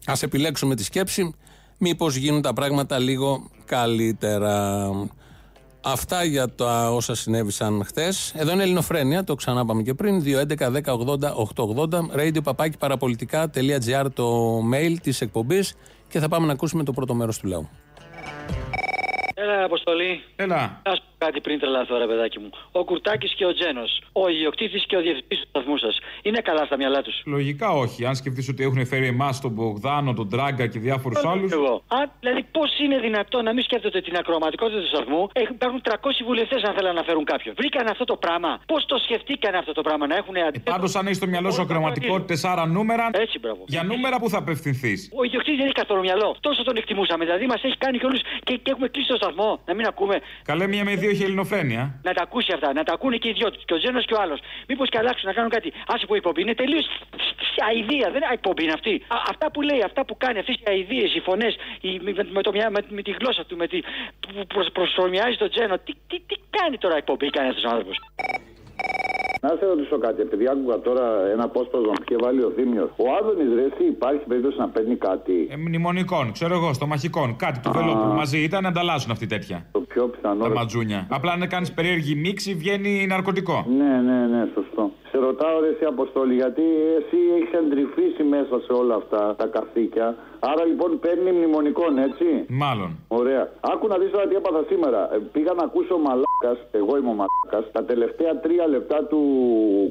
[0.06, 1.36] Α επιλέξουμε τη σκέψη,
[1.78, 4.90] μήπως γίνουν τα πράγματα λίγο καλύτερα.
[5.82, 8.34] Αυτά για τα όσα συνέβησαν χθες.
[8.36, 10.24] Εδώ είναι Ελληνοφρένια, το ξανά πάμε και πριν.
[10.26, 15.74] 2.11.10.80.880 radio παπάκι παραπολιτικά.gr το mail της εκπομπής
[16.08, 17.70] και θα πάμε να ακούσουμε το πρώτο μέρος του λαού.
[19.39, 20.23] Έλα, Αποστολή.
[20.36, 20.82] Έλα
[21.18, 22.50] κάτι πριν τρελαθώ, ρε παιδάκι μου.
[22.72, 24.02] Ο Κουρτάκης και ο Τζένος.
[24.12, 25.98] Ο ιδιοκτήτης και ο διευθυντής του σταθμού σας.
[26.22, 27.22] Είναι καλά στα μυαλά τους.
[27.26, 28.06] Λογικά όχι.
[28.06, 31.48] Αν σκεφτείς ότι έχουν φέρει εμάς τον Μπογδάνο, τον Τράγκα και διάφορους άλλου.
[32.20, 35.28] Δηλαδή, πώς είναι δυνατόν να μην σκέφτονται την ακροματικότητα του σταθμού.
[35.52, 37.56] Υπάρχουν 300 βουλευτές αν θέλουν να φέρουν κάποιον.
[37.58, 38.60] Βρήκαν αυτό το πράγμα.
[38.66, 40.72] Πώς το σκεφτήκαν αυτό το πράγμα να έχουν αντίθετο.
[40.72, 43.10] Πάντως, αν έχεις στο μυαλό σου ακροματικότητε, άρα νούμερα.
[43.14, 43.64] Έτσι, μπράβο.
[43.68, 45.10] Για νούμερα που θα απευθυνθείς.
[45.16, 46.36] Ο ιδιοκτήτης δεν έχει καθόλου μυαλό.
[46.40, 47.26] Τόσο τον εκτιμούσαμε.
[47.26, 49.60] Δηλαδή, μας έχει κάνει και όλου και, και έχουμε κλείσει το σταθμό.
[49.66, 50.16] Να μην ακούμε.
[50.44, 52.00] Καλέ μία με δύο έχει ελληνοφρένεια.
[52.04, 53.63] Να τα ακούσει αυτά, να τα ακούνε και οι δυο τους.
[53.65, 54.39] Και ο Ζένος και ο άλλος.
[54.67, 55.74] Μήπως και αλλάξουν να κάνουν κάτι.
[55.88, 56.86] Άσε που εκπομπή είναι τελείως
[57.70, 58.08] αηδία.
[58.13, 58.93] Δεν είναι εκπομπή είναι αυτή.
[59.08, 62.82] Α, αυτά που λέει, αυτά που κάνει, αυτές οι αηδίες, οι φωνές, με, με, με,
[62.89, 63.80] με, τη γλώσσα του, με τη,
[64.20, 65.78] που προσφωνιάζει τον Τζένο.
[65.78, 67.98] Τι, τι, τι κάνει τώρα εκπομπή, κάνει αυτό ο άνθρωπος.
[69.41, 72.89] Να σε ρωτήσω κάτι, επειδή άκουγα τώρα ένα απόσπασμα που είχε βάλει ο Θήμιος.
[72.97, 77.36] Ο Άδωνης Ρέση υπάρχει περίπτωση να παίρνει κάτι; Ε, μνημονικών, ξέρω εγώ, στο μαχικών.
[77.36, 79.65] Κάτι του που μαζί ήταν να ανταλλάσσουν αυτή τέτοια.
[79.71, 80.43] Το πιο πιθανό.
[80.43, 81.08] Τα ματζούνια.
[81.10, 83.65] Απλά να κάνεις περίεργη μίξη βγαίνει ναρκωτικό.
[83.78, 84.91] Ναι, ναι, ναι, σωστό.
[85.12, 86.62] Σε ρωτάω ρε εσύ Αποστόλη, γιατί
[87.00, 90.15] εσύ έχεις εντρυφήσει μέσα σε όλα αυτά τα καθήκια.
[90.39, 92.89] Άρα λοιπόν παίρνει μνημονικών, έτσι; Μάλλον.
[93.08, 93.50] Ωραία.
[93.60, 95.13] Άκου να δεις τώρα τι έπαθα σήμερα.
[95.13, 96.27] Ε, πήγα να ακούσω μαλάκα,
[96.71, 99.21] εγώ είμαι ο μαλάκα, τα τελευταία τρία λεπτά του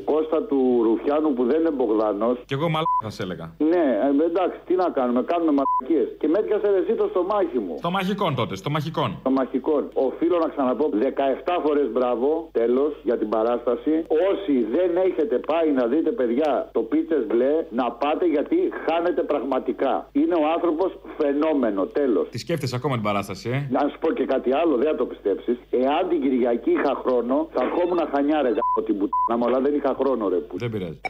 [0.05, 2.37] Κώστα του Ρουφιάνου που δεν είναι Μπογδάνο.
[2.45, 3.47] Κι εγώ μαλάκα έλεγα.
[3.73, 6.09] Ναι, ε, εντάξει, τι να κάνουμε, κάνουμε μαλακίες.
[6.21, 7.75] Και με έπιασες εσύ το στομάχι μου.
[7.79, 9.11] Στο μαχικών τότε, στο μαχικών.
[9.21, 9.83] Στο μαχικών.
[10.09, 13.93] Οφείλω να ξαναπώ 17 φορές μπράβο, τέλος, για την παράσταση.
[14.31, 18.57] Όσοι δεν έχετε πάει να δείτε, παιδιά, το πίτσε μπλε, να πάτε γιατί
[18.87, 20.09] χάνετε πραγματικά.
[20.13, 22.29] Είναι ο άνθρωπος φαινόμενο, τέλος.
[22.29, 25.07] Τη σκέφτεσαι ακόμα την παράσταση, ε; Να σου πω και κάτι άλλο, δεν θα το
[25.07, 25.57] πιστέψεις.
[25.71, 29.93] Εάν την Κυριακή είχα χρόνο, θα ερχόμουν χανιάρες από την πουτάνα μου, αλλά δεν είχα
[30.01, 30.55] χρόνο, ρε που.
[30.59, 31.01] Δεν πειράζει.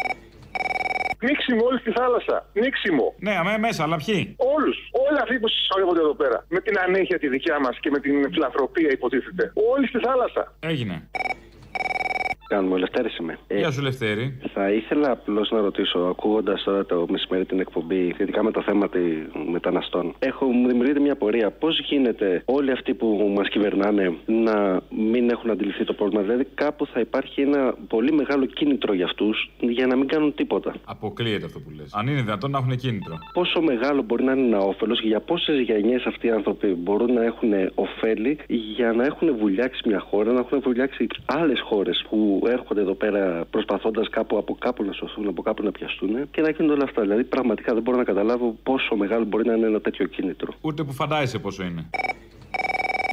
[1.27, 2.37] Νίξιμο όλη στη θάλασσα.
[2.63, 3.07] Νίξιμο.
[3.27, 4.77] Ναι, αμέ μέσα, αλλά ποιοι; Όλους.
[5.07, 6.39] Όλοι αυτοί που συσσωρεύονται εδώ πέρα.
[6.49, 9.53] Με την ανέχεια τη δικιά μας και με την φιλανθρωπία υποτίθεται.
[9.73, 10.43] Όλοι στη θάλασσα.
[10.61, 10.97] Έγινε.
[12.49, 13.39] Κάνουμε, Λευτέρης είμαι.
[13.47, 14.39] Ε, Γεια σου, Λευτέρη.
[14.55, 18.89] Θα ήθελα απλώς να ρωτήσω, ακούγοντας τώρα το μεσημέρι την εκπομπή σχετικά με το θέμα
[18.89, 19.03] των
[19.51, 20.15] μεταναστών.
[20.19, 21.51] Έχω, μου δημιουργείται μια πορεία.
[21.51, 24.81] Πώς γίνεται όλοι αυτοί που μας κυβερνάνε να
[25.13, 29.51] μην έχουν αντιληφθεί το πρόβλημα; Δηλαδή, κάπου θα υπάρχει ένα πολύ μεγάλο κίνητρο για αυτούς
[29.61, 30.75] για να μην κάνουν τίποτα.
[30.85, 31.95] Αποκλείεται αυτό που λες.
[31.95, 33.19] Αν είναι δυνατόν να έχουν κίνητρο.
[33.33, 37.13] Πόσο μεγάλο μπορεί να είναι ένα όφελος και για πόσες γενιές αυτοί οι άνθρωποι μπορούν
[37.13, 42.36] να έχουν ωφέλη για να έχουν βουλιάξει μια χώρα, να έχουν βουλιάξει άλλες χώρες που
[42.47, 46.51] έρχονται εδώ πέρα προσπαθώντας κάπου από κάπου να σωθούν, από κάπου να πιαστούν και να
[46.51, 47.03] γίνονται όλα αυτά.
[47.03, 50.53] Δηλαδή, πραγματικά δεν μπορώ να καταλάβω πόσο μεγάλο μπορεί να είναι ένα τέτοιο κίνητρο.
[50.61, 51.91] Ούτε που φαντάζεσαι πόσο είναι.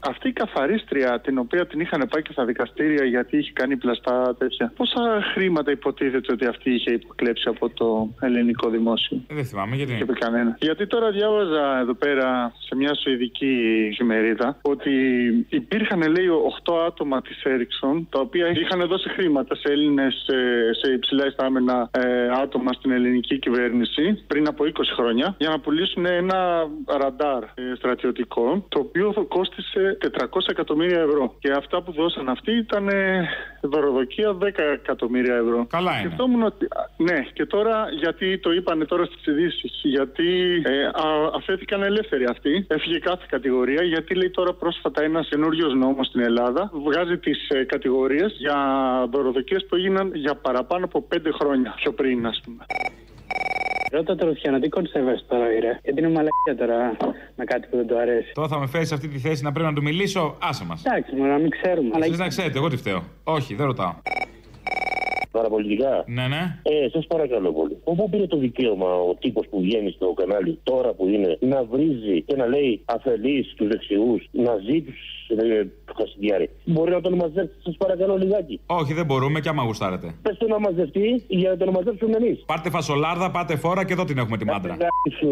[0.10, 4.36] Αυτή η καθαρίστρια την οποία την είχαν πάει και στα δικαστήρια γιατί είχε κάνει πλαστά
[4.38, 4.74] τέτοια.
[4.76, 9.94] Πόσα χρήματα υποτίθεται ότι αυτή είχε υποκλέψει από το ελληνικό δημόσιο; Ε, δεν θυμάμαι γιατί.
[9.94, 10.56] Και κανένας.
[10.60, 14.92] Γιατί τώρα διάβαζα εδώ πέρα σε μια σουηδική εφημερίδα ότι
[15.50, 16.28] υπήρχαν λέει
[16.66, 20.26] 8 άτομα της Έριξον τα οποία είχαν δώσει χρήματα σε Έλληνες,
[20.82, 26.06] σε υψηλά ιστάμενα ε, άτομα στην ελληνική κυβέρνηση πριν από 20 χρόνια για να πουλήσουν
[26.06, 26.68] ένα
[27.02, 31.36] ραντάρ ε, στρατιωτικό το οποίο κόστησε 400 εκατομμύρια ευρώ.
[31.40, 33.28] Και αυτά που δώσαν αυτοί ήταν ε,
[33.62, 35.66] δωροδοκία 10 εκατομμύρια ευρώ.
[35.70, 36.00] Καλά είναι.
[36.00, 36.66] Σκεφτόμουν ότι.
[36.66, 39.82] α, Ναι, και τώρα γιατί το είπανε τώρα στις ειδήσεις.
[39.84, 40.92] Γιατί ε, α,
[41.36, 42.66] αφέθηκαν ελεύθεροι αυτοί.
[42.68, 43.84] Έφυγε κάθε κατηγορία.
[43.84, 48.58] Γιατί λέει τώρα πρόσφατα ένας καινούριος νόμος στην Ελλάδα βγάζει τις ε, κατηγορίες για
[49.12, 52.66] δωροδοκίε που έγιναν για παραπάνω από 5 χρόνια πιο πριν, ας πούμε.
[53.94, 55.80] Ρώτα το Ρουφιάνο, τι κονσέβες τώρα, ρε.
[55.84, 56.98] Γιατί είναι μαλακία τώρα
[57.36, 58.32] με κάτι που δεν του αρέσει.
[58.34, 60.38] Τώρα θα με φέρεις σε αυτή τη θέση να πρέπει να του μιλήσω.
[60.42, 60.86] Άσε μας.
[60.86, 61.90] Εντάξει, μόνο να μην ξέρουμε.
[62.00, 63.04] Εσείς να ξέρετε, εγώ τι φταίω.
[63.24, 63.94] Όχι, δεν ρωτάω.
[65.38, 66.04] Παραπολιτικά.
[66.08, 66.42] Ναι, ναι.
[66.62, 67.76] Ε, σας παρακαλώ πολύ.
[67.84, 72.22] Πού πήρε το δικαίωμα ο τύπος που βγαίνει στο κανάλι τώρα που είναι να βρίζει
[72.22, 75.64] και να λέει αφελείς τους δεξιούς, να ζει τους ε,
[75.98, 76.50] Χασιδιάρη.
[76.66, 78.60] Μπορεί να τον μαζέψει, σας παρακαλώ λιγάκι.
[78.66, 80.16] Όχι, δεν μπορούμε και άμα γουστάρετε.
[80.22, 82.44] Πες το να μαζευτεί για να τον μαζέψουμε εμείς.
[82.46, 84.78] Πάρτε φασολάρδα, πάτε φόρα και εδώ την έχουμε τη μάντρα.
[85.20, 85.30] Σου,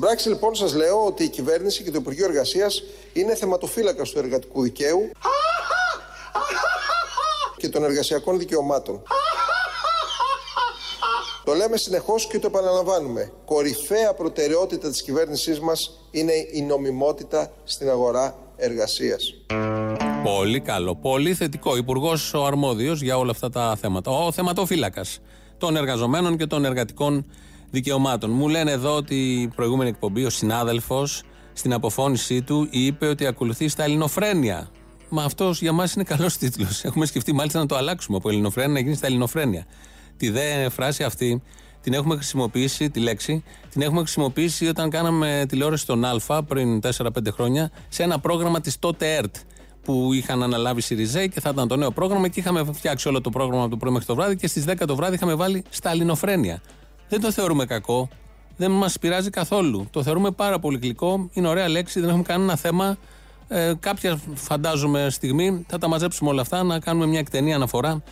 [0.00, 2.82] Στην πράξη λοιπόν σας λέω ότι η κυβέρνηση και το Υπουργείο Εργασίας
[3.12, 5.10] είναι θεματοφύλακας του εργατικού δικαίου
[7.56, 9.02] και των εργασιακών δικαιωμάτων.
[11.44, 13.32] Το λέμε συνεχώς και το επαναλαμβάνουμε.
[13.44, 19.34] Κορυφαία προτεραιότητα της κυβέρνησής μας είναι η νομιμότητα στην αγορά εργασίας.
[20.24, 20.94] Πολύ καλό.
[20.96, 21.76] Πολύ θετικό.
[21.76, 24.10] Υπουργός ο αρμόδιος για όλα αυτά τα θέματα.
[24.10, 25.18] Ο θεματοφύλακας
[25.58, 27.26] των εργαζομένων και των εργατικών
[27.70, 28.30] δικαιωμάτων.
[28.30, 33.68] Μου λένε εδώ ότι η προηγούμενη εκπομπή, ο συνάδελφος, στην αποφώνησή του είπε ότι ακολουθεί
[33.68, 34.70] στα ελληνοφρένεια.
[35.08, 36.80] Μα αυτός για μας είναι καλός τίτλος.
[36.84, 39.66] Έχουμε σκεφτεί μάλιστα να το αλλάξουμε από ελληνοφρένεια να γίνει στα ελληνοφρένεια.
[40.16, 41.42] Τη δε φράση αυτή
[41.80, 47.08] την έχουμε χρησιμοποιήσει, τη λέξη, την έχουμε χρησιμοποιήσει όταν κάναμε τηλεόραση στον Α πριν 4-5
[47.32, 49.36] χρόνια σε ένα πρόγραμμα της τότε ΕΡΤ
[49.82, 53.20] που είχαν αναλάβει οι Σιριζέοι και θα ήταν το νέο πρόγραμμα και είχαμε φτιάξει όλο
[53.20, 55.64] το πρόγραμμα από το πρωί μέχρι το βράδυ και στις 10 το βράδυ είχαμε βάλει
[55.68, 56.62] στα ελληνοφρένεια.
[57.10, 58.08] Δεν το θεωρούμε κακό.
[58.56, 59.86] Δεν μας πειράζει καθόλου.
[59.90, 61.28] Το θεωρούμε πάρα πολύ γλυκό.
[61.32, 62.00] Είναι ωραία λέξη.
[62.00, 62.96] Δεν έχουμε κανένα θέμα.
[63.48, 68.02] Ε, κάποια φαντάζομαι στιγμή θα τα μαζέψουμε όλα αυτά να κάνουμε μια εκτενή αναφορά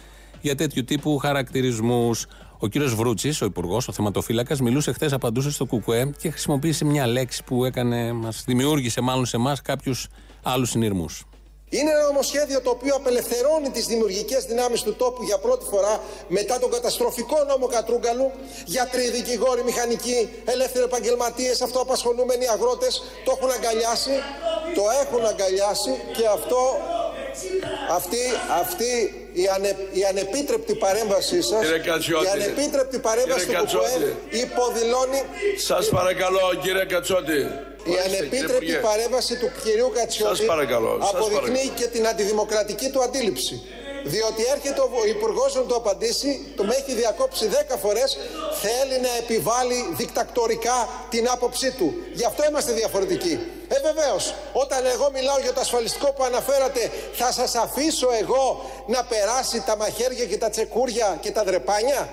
[0.41, 2.27] για τέτοιου τύπου χαρακτηρισμούς.
[2.59, 7.07] Ο κύριος Βρούτσης, ο υπουργός, ο θεματοφύλακας, μιλούσε χθες, απαντούσε στο Κουκουέ και χρησιμοποίησε μια
[7.07, 10.09] λέξη που έκανε, μας δημιούργησε μάλλον σε εμάς κάποιους
[10.43, 11.25] άλλους συνειρμούς.
[11.71, 16.59] Είναι ένα νομοσχέδιο το οποίο απελευθερώνει τις δημιουργικές δυνάμεις του τόπου για πρώτη φορά μετά
[16.59, 18.31] τον καταστροφικό νόμο Κατρούγκαλου.
[18.67, 24.11] Γιατροί, δικηγόροι, μηχανικοί, ελεύθεροι επαγγελματίες, αυτοαπασχολούμενοι αγρότες το έχουν αγκαλιάσει.
[24.75, 26.61] Το έχουν αγκαλιάσει και αυτό,
[27.99, 28.19] αυτή,
[28.63, 28.91] αυτή
[29.33, 32.27] η, ανε, η ανεπίτρεπτη παρέμβασή σας, Κύριε Κατσιώτη.
[32.27, 34.39] η ανεπίτρεπτη παρέμβαση Κύριε του ΚΟΕ Κατσιώτη.
[34.45, 35.21] υποδηλώνει
[35.69, 37.41] Σας παρακαλώ κύριε Κατσότη.
[37.93, 41.73] η ανεπίτρεπτη παρέμβαση του κυρίου Κατσιώτη Σας παρακαλώ, σας αποδεικνύει παρακαλώ.
[41.79, 43.55] και την αντιδημοκρατική του αντίληψη.
[44.05, 48.19] Διότι έρχεται ο υπουργός να του απαντήσει, του με έχει διακόψει 10 φορές,
[48.65, 51.89] θέλει να επιβάλλει δικτακτορικά την άποψή του.
[52.15, 53.39] Γι' αυτό είμαστε διαφορετικοί.
[53.69, 59.05] Ε, βεβαίως, όταν εγώ μιλάω για το ασφαλιστικό που αναφέρατε, θα σας αφήσω εγώ να
[59.05, 62.09] περάσει τα μαχαίρια και τα τσεκούρια και τα δρεπάνια;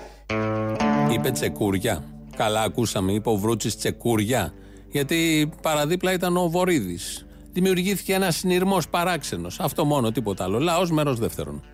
[1.10, 2.04] Είπε τσεκούρια.
[2.36, 3.12] Καλά, ακούσαμε.
[3.12, 4.52] Είπε ο Βρούτσης τσεκούρια.
[4.90, 7.26] Γιατί παραδίπλα ήταν ο Βορύδης.
[7.52, 9.60] Δημιουργήθηκε ένας συνειρμός παράξενος.
[9.60, 10.58] Αυτό μόνο, τίποτα άλλο.
[10.58, 11.64] Λαός μέρος δεύτερον.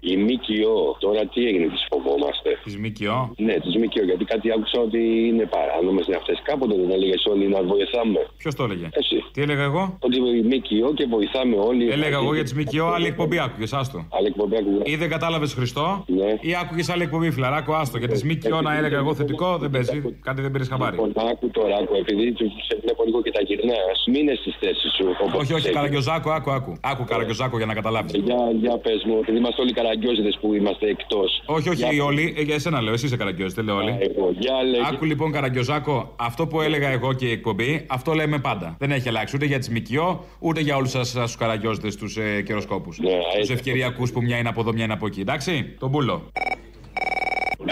[0.00, 4.78] Η ΜΚΟ, τώρα τι έγινε, τις φοβόμαστε; Της ΜΚΟ; Ναι, της ΜΚΟ, γιατί κάτι άκουσα
[4.86, 6.32] ότι είναι παράνομες είναι αυτές.
[6.50, 8.20] Κάποτε δεν έλεγε όλοι να βοηθάμε.
[8.42, 9.18] Ποιος το έλεγε; Εσύ.
[9.32, 11.84] Τι έλεγα εγώ; Ότι η ΜΚΟ και βοηθάμε όλοι.
[11.96, 13.98] Έλεγα εγώ για τις ΜΚΟ, άλλη εκπομπή άκουγες, άστο.
[14.16, 14.80] Άλλη εκπομπή άκουγε.
[14.92, 16.30] Ή δεν κατάλαβες Χριστό, Ναι.
[16.40, 17.98] ή άκουγες άλλη εκπομπή, φιλαράκο, άστο.
[17.98, 20.02] Για τις ΜΚΟ να έλεγα εγώ θετικό, δεν παίζει.
[20.22, 20.96] Κάτι δεν πήρε χαμπάρι.
[20.96, 23.98] Λοιπόν, άκου τώρα, άκου, επειδή του- σε βλέπω λίγο και τα γυρνάς.
[24.12, 25.04] Μείνε στις θέσεις σου.
[25.22, 25.76] όπως Όχι, όχι, ξέρεις.
[25.76, 26.72] Καραγκιόζάκο, άκου, άκου.
[26.80, 28.12] Άκου Καραγκιόζάκο για να καταλάβεις.
[28.14, 31.42] Για, για πες μου, επειδή είμαστε όλοι καραγκιόζιδε που είμαστε εκτός.
[31.46, 32.34] Όχι, όχι, Για- όλοι.
[32.38, 33.88] ε, Για εσένα λέω, εσύ είσαι καραγκιόζη, δεν λέω όλοι.
[34.00, 34.82] Εγώ, για λέγε.
[34.92, 38.76] Άκου λοιπόν, Καραγκιόζάκο, αυτό που έλεγα εγώ και η εκπομπή, αυτό λέμε πάντα.
[38.78, 42.42] Δεν έχει αλλάξει ούτε για τις ΜΚΟ, ούτε για όλους σας τους καραγκιόζητες, τους ε,
[42.42, 42.98] καιροσκόπους.
[42.98, 43.52] Ναι, τους έτσι.
[43.52, 45.20] ευκαιριακούς που μια είναι από εδώ, μια είναι από εκεί.
[45.20, 46.22] Εντάξει, τον πούλο.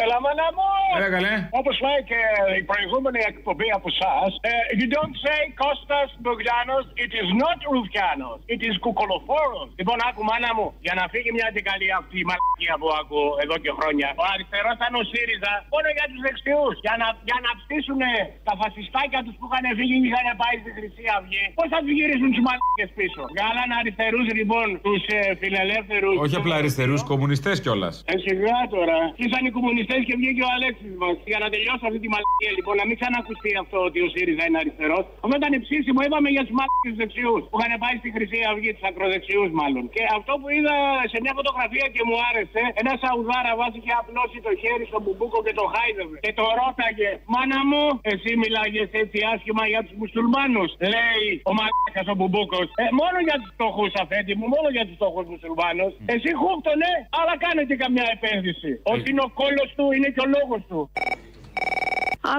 [0.05, 0.67] Έλα, μάνα μου!
[0.97, 1.35] Έλα, καλέ.
[1.61, 2.21] Όπως λέει και
[2.61, 4.31] η προηγούμενη εκπομπή από εσάς,
[4.79, 9.67] you don't say Κώστας Μπογδάνος, it is not Ρουφιάνος, it is Κουκολοφόρος.
[9.81, 13.31] Λοιπόν, άκου μάνα μου, για να φύγει μια την καλή αυτή η μαλακία που ακούω
[13.45, 14.09] εδώ και χρόνια.
[14.23, 16.75] Ο αριστερός ήταν ο ΣΥΡΙΖΑ μόνο για τους δεξιούς.
[16.87, 18.01] Για να, για να ψήσουν
[18.49, 21.45] τα φασιστάκια τους που είχαν φύγει και είχαν πάει στη Χρυσή Αυγή.
[21.59, 26.15] Πώς θα τους γυρίσουν τους μαλακίες πίσω; Βγάλαν αριστερούς λοιπόν τους ε, φιλελεύθερους.
[26.25, 27.95] Όχι απλά αριστερούς, κομμουνιστές κιόλας.
[28.13, 28.99] Ε, σιγά τώρα.
[29.25, 29.75] Ήσαν οι κομμουνιστέ
[30.09, 31.17] και βγήκε ο Αλέξης μας.
[31.31, 34.59] Για να τελειώσω αυτή τη μαλακία λοιπόν, να μην ξανακουστεί αυτό ότι ο ΣΥΡΙΖΑ είναι
[34.63, 35.05] αριστερός.
[35.25, 37.43] Αυτό ήταν ψήσιμο, είπαμε για τους μαλακίε δεξιούς.
[37.51, 39.85] Που είχαν πάει στη Χρυσή Αυγή, τους ακροδεξιούς μάλλον.
[39.95, 40.75] Και αυτό που είδα
[41.13, 45.39] σε μια φωτογραφία και μου άρεσε, ένα Σαουδάρα βάζει και απλώσει το χέρι στον μπουμπούκο
[45.47, 46.17] και το χάιδευε.
[46.25, 50.71] Και το ρώταγε, Μάνα μου, εσύ μιλάγες έτσι άσχημα για τους μουσουλμάνους.
[50.95, 52.67] Λέει ο μαλάκας ο μπουμπούκος.
[52.83, 55.93] Ε, μόνο για τους φτωχούς αφέντη μου, μόνο για τους φτωχούς μουσουλμάνους.
[56.15, 58.71] Εσύ χούφτονε, αλλά κάνε και καμιά επένδυση.
[58.93, 60.91] Ότι είναι ο κόλος του, είναι και ο λόγος του.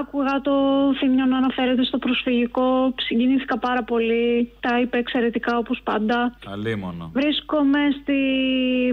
[0.00, 0.54] Άκουγα το
[0.98, 2.66] Θήμιο να αναφέρεται στο προσφυγικό.
[3.06, 4.52] Συγκινήθηκα πάρα πολύ.
[4.60, 6.36] Τα είπε εξαιρετικά όπως πάντα.
[6.52, 7.10] Αλίμονο.
[7.14, 8.16] Βρίσκομαι στη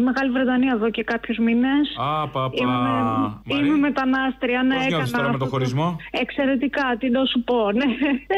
[0.07, 1.83] Μεγάλη Βρετανία εδώ και κάποιους μήνες.
[1.97, 2.55] Α, παπα.
[2.61, 7.25] Είμαι, είμαι μετανάστρια, ναι, Πώς νιώθεις έκανα τώρα με το αυτό χωρισμό; Εξαιρετικά, τι να
[7.31, 7.87] σου πω, ναι.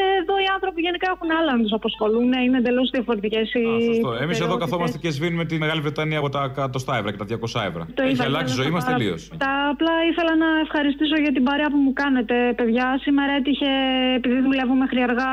[0.20, 3.62] Εδώ οι άνθρωποι γενικά έχουν άλλα να τους απασχολούν, ναι, είναι εντελώς διαφορετικές οι.
[3.88, 3.90] Σωστό.
[3.90, 4.58] Εμείς εδώ προτεραιότητες.
[4.64, 7.82] καθόμαστε και σβήνουμε τη Μεγάλη Βρετανία από τα 100 ευρώ και τα 200 ευρώ.
[7.94, 9.20] Το Έχει είδα, αλλάξει η είδα ζωή μας πάρα- τελείως.
[9.44, 12.98] Τα απλά ήθελα να ευχαριστήσω για την παρέα που μου κάνετε, παιδιά.
[13.00, 13.70] Σήμερα έτυχε,
[14.14, 15.32] επειδή δουλεύω μέχρι αργά,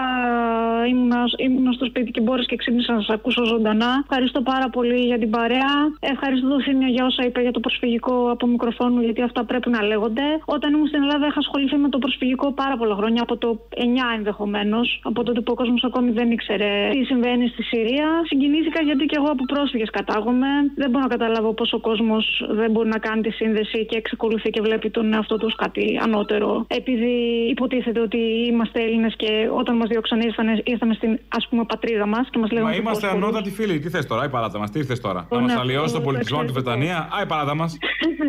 [0.89, 3.91] ήμουνα, ήμουνα στο σπίτι και μπόρεσα και ξύπνησα να σα ακούσω ζωντανά.
[4.09, 5.73] Ευχαριστώ πάρα πολύ για την παρέα.
[5.99, 9.81] Ευχαριστώ τον Θήμιο για όσα είπε για το προσφυγικό από μικροφόνου, γιατί αυτά πρέπει να
[9.83, 10.25] λέγονται.
[10.45, 13.81] Όταν ήμουν στην Ελλάδα, είχα ασχοληθεί με το προσφυγικό πάρα πολλά χρόνια, από το 9
[14.17, 18.07] ενδεχομένως, από τότε που ο κόσμος ακόμη δεν ήξερε τι συμβαίνει στη Συρία.
[18.25, 20.47] Συγκινήθηκα γιατί και εγώ από πρόσφυγες κατάγομαι.
[20.75, 24.49] Δεν μπορώ να καταλάβω πώς ο κόσμος δεν μπορεί να κάνει τη σύνδεση και εξακολουθεί
[24.49, 26.65] και βλέπει τον εαυτό του ως κάτι ανώτερο.
[26.67, 27.04] Επειδή
[27.49, 28.17] υποτίθεται ότι
[28.51, 32.51] είμαστε Έλληνες και όταν μας διώξαν ήρθανε, ήρθαμε στην ας πούμε πατρίδα μας και μας
[32.51, 32.69] λέγανε.
[32.69, 33.79] Μα είμαστε πώς ανώτατοι φίλοι.
[33.79, 36.01] Τι θες τώρα, η παράτα μας, τι ήρθε τώρα; Να Ναι, μας αλλοιώσει τον αυτό
[36.01, 36.97] πολιτισμό το τη Βρετανία.
[36.97, 37.77] Α, η παράτα μας.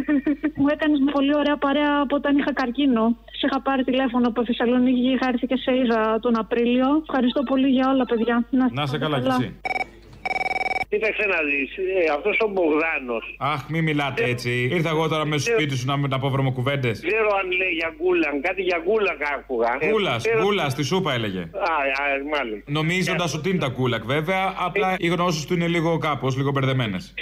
[0.61, 3.17] Μου έκανες μια πολύ ωραία παρέα από όταν είχα καρκίνο.
[3.39, 6.89] Σε είχα πάρει τηλέφωνο από Θεσσαλονίκη και είχα έρθει και σε είδα τον Απρίλιο.
[7.09, 8.45] Ευχαριστώ πολύ για όλα, παιδιά.
[8.73, 9.55] Να σε καλά κι εσύ.
[10.89, 11.71] Κοίταξε να δεις,
[12.17, 13.17] αυτός ο Μπογδάνο.
[13.39, 14.51] Αχ, μην μιλάτε έτσι.
[14.73, 17.01] Ήρθα εγώ τώρα μέσα στο σπίτι σου να, να πω βρωμοκουβέντες.
[17.11, 19.77] Ξέρω αν λέει για γκούλαν, κάτι για γκούλαν άκουγα.
[19.81, 21.41] Ε, Κούλας, ξέρω- κούλας, στη σούπα έλεγε.
[21.41, 22.63] Α, α, μάλλον.
[22.67, 27.15] Νομίζοντας ότι είναι τα κούλακ, βέβαια, απλά οι γνώσεις του είναι λίγο κάπως, λίγο μπερδεμένες.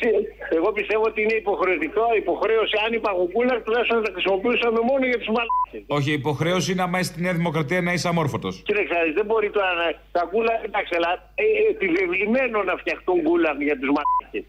[0.56, 5.18] Εγώ πιστεύω ότι είναι υποχρεωτικό, υποχρέωση αν υπάρχουν κούλαν, τουλάχιστον να τα χρησιμοποιούσαμε μόνο για
[5.18, 5.82] τους μαλάκες.
[5.96, 8.54] Όχι, η υποχρέωση είναι άμα είσαι στη Νέα Δημοκρατία να είσαι αμόρφωτος.
[8.68, 9.86] Κοίταξε, να δεις, δεν μπορεί τώρα να.
[10.18, 14.40] Τα κούλα, εντάξει, αλλά ε, ε, επιβεβλημένο να φτιαχτούν κούλαν για τους μαλάκε.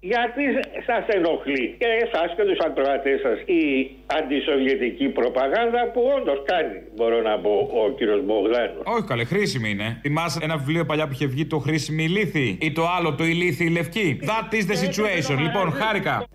[0.00, 0.42] Γιατί
[0.86, 3.62] σας ενοχλεί και εσάς και τους ακροατές σας η
[4.06, 8.82] αντισοβιετική προπαγάνδα που όντως κάνει, μπορώ να πω, ο κύριος Μπογδάνος.
[8.84, 9.98] Όχι, καλέ, χρήσιμη είναι.
[10.02, 13.64] Θυμάσαι ένα βιβλίο παλιά που είχε βγει το Χρήσιμη ηλίθη ή το άλλο το ηλίθη
[13.64, 14.18] η λευκή.
[14.22, 15.38] That is the situation.
[15.40, 16.26] Λοιπόν, χάρηκα.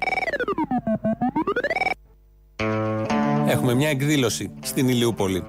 [3.48, 5.44] Έχουμε μια εκδήλωση στην Ηλιούπολη.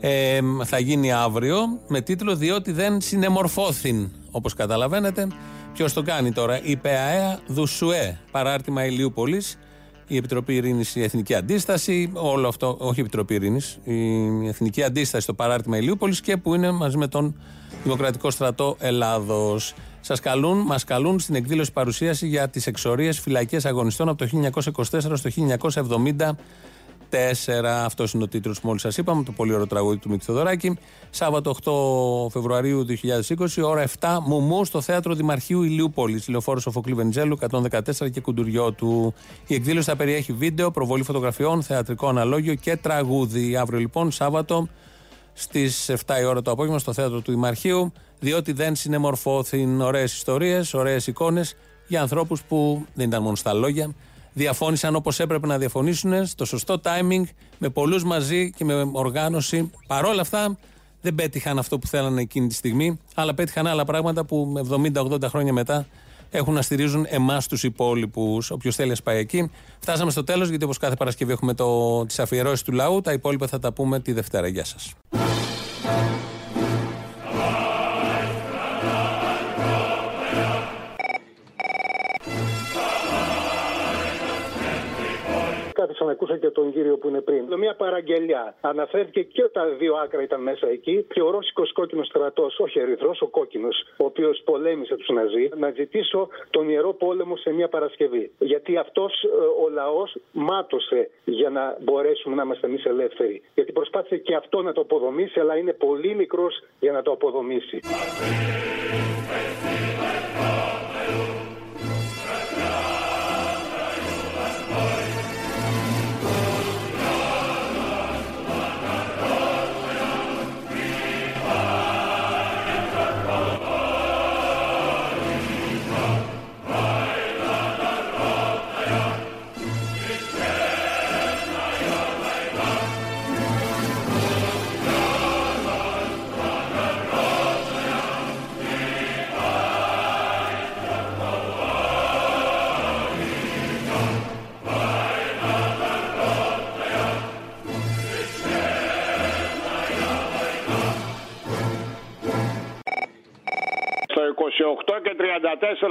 [0.00, 4.12] Ε, θα γίνει αύριο με τίτλο Διότι δεν συνεμορφώθην.
[4.38, 5.28] Όπως καταλαβαίνετε,
[5.72, 9.42] ποιος το κάνει τώρα; Η ΠΑΕΑ Δουσουέ, παράρτημα Ηλιούπολη,
[10.06, 15.22] η Επιτροπή Ειρήνης, η Εθνική Αντίσταση, όλο αυτό, όχι η Επιτροπή Ειρήνης, η Εθνική Αντίσταση
[15.22, 17.40] στο παράρτημα Ηλιούπολη και που είναι μαζί με τον
[17.82, 19.74] Δημοκρατικό Στρατό Ελλάδος.
[20.00, 25.16] Σας καλούν, μας καλούν στην εκδήλωση παρουσίαση για τις εξορίες φυλακές αγωνιστών από το 1924
[25.16, 26.36] στο 1970.
[27.10, 27.84] 4.
[27.84, 30.78] Αυτός είναι ο τίτλος που μόλις σας είπαμε, το πολύ ωραίο τραγούδι του Μίκη Θοδωράκη.
[31.10, 31.50] Σάββατο
[32.26, 36.28] 8 Φεβρουαρίου 2020, ώρα 7, Μουμού στο θέατρο Δημαρχείου Ηλιούπολης.
[36.28, 39.14] Λεωφόρο Σοφοκλή Βενιζέλου, 114 και Κουντουριώτου.
[39.46, 43.56] Η εκδήλωση θα περιέχει βίντεο, προβολή φωτογραφιών, θεατρικό αναλόγιο και τραγούδι.
[43.56, 44.68] Αύριο λοιπόν, Σάββατο,
[45.32, 47.92] στις 7 η ώρα το απόγευμα, στο θέατρο του Δημαρχείου.
[48.20, 51.54] Διότι δεν συνεμορφώθην ωραίες ιστορίες, ωραίες εικόνες
[51.88, 53.94] για ανθρώπους που δεν ήταν μόνο στα λόγια,
[54.38, 57.22] διαφώνησαν όπως έπρεπε να διαφωνήσουν, στο σωστό timing,
[57.58, 59.70] με πολλούς μαζί και με οργάνωση.
[59.86, 60.58] Παρόλα αυτά,
[61.00, 64.52] δεν πέτυχαν αυτό που θέλανε εκείνη τη στιγμή, αλλά πέτυχαν άλλα πράγματα που
[64.94, 65.86] 70-80 χρόνια μετά
[66.30, 68.50] έχουν να στηρίζουν εμάς τους υπόλοιπους.
[68.50, 69.50] Όποιος θέλει, πάει εκεί.
[69.78, 71.54] Φτάσαμε στο τέλος, γιατί όπως κάθε Παρασκευή έχουμε
[72.06, 73.00] τις αφιερώσεις του λαού.
[73.00, 74.46] Τα υπόλοιπα θα τα πούμε τη Δευτέρα.
[74.46, 74.92] Γεια σας.
[85.98, 87.44] Κάθισα να ακούσω και τον κύριο που είναι πριν.
[87.58, 88.54] Μια παραγγελιά.
[88.60, 93.20] Αναφέρθηκε και τα δύο άκρα ήταν μέσα εκεί και ο Ρώσικος κόκκινος στρατός, όχι ερυθρός,
[93.20, 98.30] ο κόκκινος, ο οποίος πολέμησε τους Ναζί, να ζητήσω τον ιερό πόλεμο σε μια Παρασκευή.
[98.38, 99.28] Γιατί αυτός ε,
[99.64, 103.42] ο λαός μάτωσε για να μπορέσουμε να είμαστε εμείς ελεύθεροι.
[103.54, 107.80] Γιατί προσπάθησε και αυτό να το αποδομήσει, αλλά είναι πολύ μικρός για να το αποδομήσει.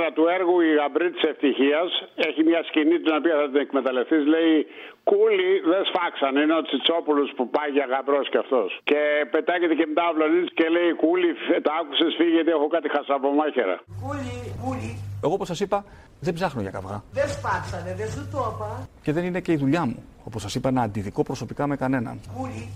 [0.08, 4.26] 34 του έργου Η γαμπρή της ευτυχίας έχει μια σκηνή την οποία θα την εκμεταλλευτείς.
[4.26, 4.68] Λέει
[5.04, 6.36] Κούλι δεν σφάξαν.
[6.42, 8.80] Είναι ο Τσιτσόπουλος που πάει για γαμπρός κι αυτός.
[8.84, 9.00] Και
[9.32, 11.32] πετάγεται και μετά ο Βλονίτη και λέει Κούλι,
[11.62, 13.76] τα άκουσες φύγει γιατί έχω κάτι χασαπομάχερα.
[14.04, 14.92] Κούλι, κούλι.
[15.24, 15.86] Εγώ όπως σας είπα
[16.20, 17.04] δεν ψάχνω για καυγά.
[17.12, 18.88] Δεν σπάξανε, δεν σου το είπα.
[19.02, 20.04] Και δεν είναι και η δουλειά μου.
[20.24, 22.20] Όπως σας είπα, να αντιδικώ προσωπικά με κανέναν.
[22.38, 22.70] Κούλι,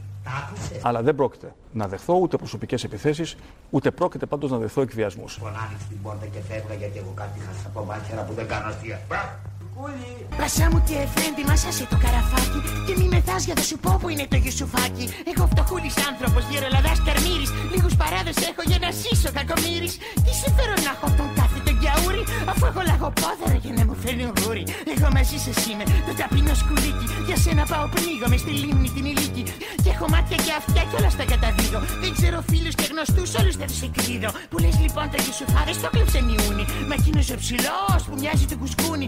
[0.81, 3.35] αλλά δεν πρόκειται να δεχθώ ούτε προσωπικές επιθέσεις,
[3.69, 5.33] ούτε πρόκειται πάντως να δεχθώ εκβιασμούς.
[5.33, 8.99] Φωνάνει την πόρτα και φεύγα γιατί εγώ κάτι χάσα από μάτια που δεν κάνω αστεία.
[10.37, 12.59] Πασά μου και εφέντη, μα άσε το καραφάκι.
[12.85, 15.05] Και μη μεθάς για να σου πω που είναι το γιουσουφάκι.
[15.31, 17.45] Εγώ φτωχούλης άνθρωπος, γερολαδάς καρμύρη.
[17.73, 19.93] Λίγους παράδε έχω για να ζήσω κακομύρης.
[20.25, 24.25] Τι συμφέρον να έχω τον κάθε τον γιαούρι, αφού έχω λαγοπόδαρο για να μου φέρνει
[24.39, 24.63] γούρι.
[24.93, 27.05] Εγώ μαζί σα είμαι, το ταπεινό σκουλίκι.
[27.27, 29.43] Για σένα πάω πνίγω μες στη λίμνη την ηλίκη.
[29.83, 31.79] Και έχω μάτια και αυτιά κι όλα στα καταδίδω.
[32.03, 34.29] Δεν ξέρω φίλους και γνωστούς, όλους δεν του εκδίδω.
[34.49, 36.65] Που λες λοιπόν το γιουσουφάδε το κλέψε νιούνι.
[36.89, 39.07] Μα εκείνος ο ψηλός που μοιάζει το κουσκούνι.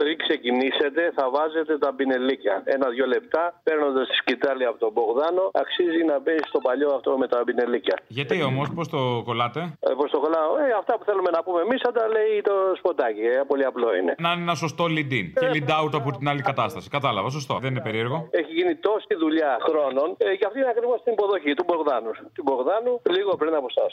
[0.00, 2.54] Πριν ξεκινήσετε, θα βάζετε τα πινελίκια.
[2.76, 7.26] Ένα-δυο λεπτά, παίρνοντας τη σκητάλη από τον Μπογδάνο, αξίζει να μπει στο παλιό αυτό με
[7.32, 7.96] τα πινελίκια.
[8.18, 11.60] Γιατί όμως, πώς το κολλάτε; Ε, πώς το κολλάω, ε, αυτά που θέλουμε να πούμε
[11.66, 13.20] εμείς θα τα λέει το σποτάκι.
[13.20, 14.12] Ε, πολύ απλό είναι.
[14.18, 16.88] Να είναι ένα σωστό lead in και lead out από την άλλη κατάσταση.
[16.96, 17.54] Κατάλαβα, σωστό.
[17.62, 18.28] Δεν είναι περίεργο.
[18.30, 22.10] Έχει γίνει τόση δουλειά χρόνων ε, και αυτή είναι ακριβώς την υποδοχή του Μπογδάνου.
[22.36, 23.92] Του Μπογδάνου λίγο πριν από εσάς.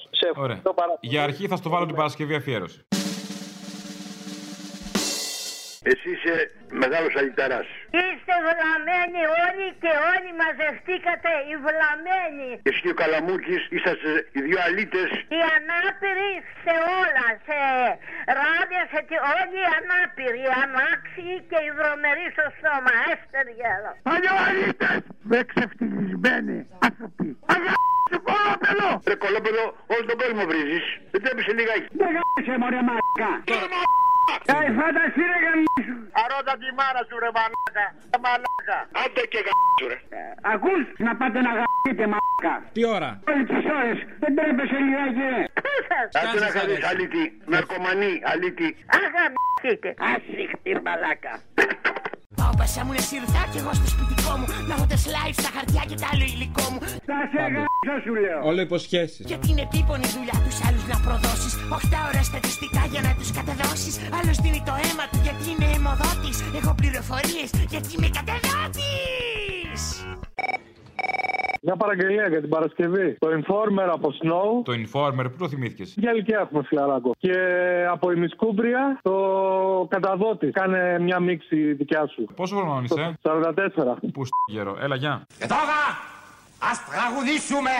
[0.99, 2.85] Για αρχή θα στο βάλω την Παρασκευή αφιέρωση.
[5.91, 6.35] Εσύ είσαι
[6.83, 7.67] μεγάλος αλυταράς.
[8.01, 12.49] Είστε βλαμμένοι όλοι και όλοι μαζευτήκατε οι βλαμμένοι.
[12.67, 15.09] Εσύ και ο Καλαμούκης είσαστε οι δύο αλήτες.
[15.37, 16.31] Οι ανάπηροι
[16.63, 17.57] σε όλα, σε
[18.39, 22.93] ράδια, σε τι, όλοι οι ανάπηροι, οι ανάξιοι και οι βρωμεροί στο στόμα.
[23.11, 23.91] Έστερ γέλο.
[24.49, 24.99] αλήτες!
[25.29, 26.57] με ξεφτυλισμένοι
[26.87, 27.27] άνθρωποι.
[27.55, 28.89] Αγάπη κολόπεδο!
[29.09, 29.63] Ρε κολόπεδο,
[29.93, 30.85] όλο τον κόσμο βρίζεις.
[31.11, 31.87] Δεν τρέπεσαι λιγάκι.
[32.01, 33.31] Δεν γάμισε μωρέ μαλάκα.
[34.51, 35.95] Κάει φαντασί ρε γαμίσου.
[36.21, 37.85] Αρώτα τη μάρα σου ρε μαλάκα.
[38.23, 38.79] Μαλάκα.
[39.03, 39.99] Άντε και γαμίσου ρε.
[40.53, 42.53] Ακούς να πάτε να γαμίσετε μαλάκα.
[42.75, 43.97] Τι ώρα; Όλες τις ώρες.
[44.21, 45.43] Δεν τρέπεσαι λιγάκι ρε.
[46.19, 47.23] Άντε να χαρείς αλήτη.
[47.53, 48.69] Ναρκωμανή αλήτη.
[48.97, 49.89] Αγαμίσετε.
[50.13, 51.33] Ασύχτη μαλάκα.
[52.39, 55.51] Πάω πασά μου να συρθά κι εγώ στο σπιτικό μου Να έχω τα slides, τα
[55.55, 56.79] χαρτιά και τα άλλο υλικό μου.
[57.09, 58.39] Θα σε γάμισα σου λέω.
[58.49, 59.25] Όλο υποσχέσεις.
[59.31, 61.53] Γιατί είναι επίπονη δουλειά τους άλλους να προδώσεις.
[61.79, 66.37] 8 ώρα στατιστικά για να τους κατεδώσεις Άλλος δίνει το αίμα του γιατί είναι αιμοδότης.
[66.59, 69.81] Έχω πληροφορίες γιατί είμαι κατεδότης
[71.65, 73.17] μια παραγγελία για την Παρασκευή.
[73.19, 74.63] Το Informer από Snow.
[74.63, 75.93] Το Informer, πού το θυμήθηκες.
[75.97, 77.15] Για ηλικία έχουμε φιλαράκο.
[77.17, 77.35] Και
[77.89, 79.15] από η Μισκούμπρια το
[79.89, 80.47] Καταδότη.
[80.51, 82.27] Κάνε μια μίξη δικιά σου.
[82.35, 83.97] Πόσο χρόνο είσαι, 44.
[84.13, 85.25] Πού στο γέρο, έλα γεια.
[85.39, 85.79] Και τώρα
[86.69, 87.75] ας τραγουδήσουμε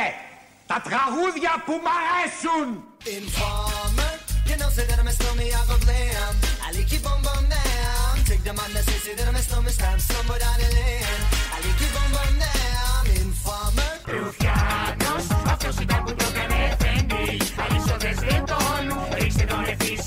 [0.67, 2.67] τα τραγούδια που μ' αρέσουν.
[3.17, 4.13] Informer,
[4.49, 6.33] you know, say that I'm a stormy, I go blam.
[6.65, 8.13] I like you bum bum down.
[8.29, 11.21] Take the man that says that I'm a stormy, stamp somewhere down the lane.
[11.53, 12.74] I like you bum bum down.
[14.08, 14.24] Informer.
[14.24, 17.26] Ρουφιάνος, αυτός ήταν που το έκανε εφέντη.
[17.64, 20.06] Αλυσόδες δεν τόνου, ρίξτε τον ευθύς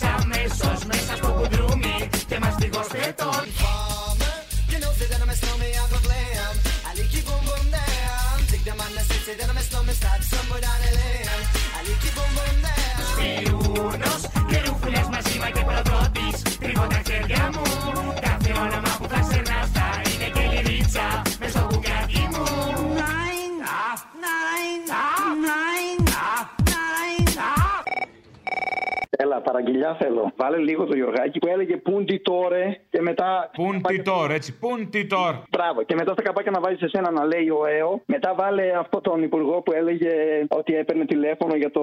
[29.28, 30.32] Καλησπέρα, παραγγελιά θέλω.
[30.36, 33.50] Βάλε λίγο το Γιωργάκι που έλεγε Πούντι τόρε και μετά.
[33.56, 34.58] Πούντι τόρ, έτσι.
[34.58, 35.34] Πούντι τόρ.
[35.50, 35.82] Μπράβο.
[35.82, 38.00] Και μετά στα καπάκια να βάζεις εσένα να λέει ο ΕΟ.
[38.06, 40.10] Μετά βάλε αυτό τον υπουργό που έλεγε
[40.48, 41.82] ότι έπαιρνε τηλέφωνο για το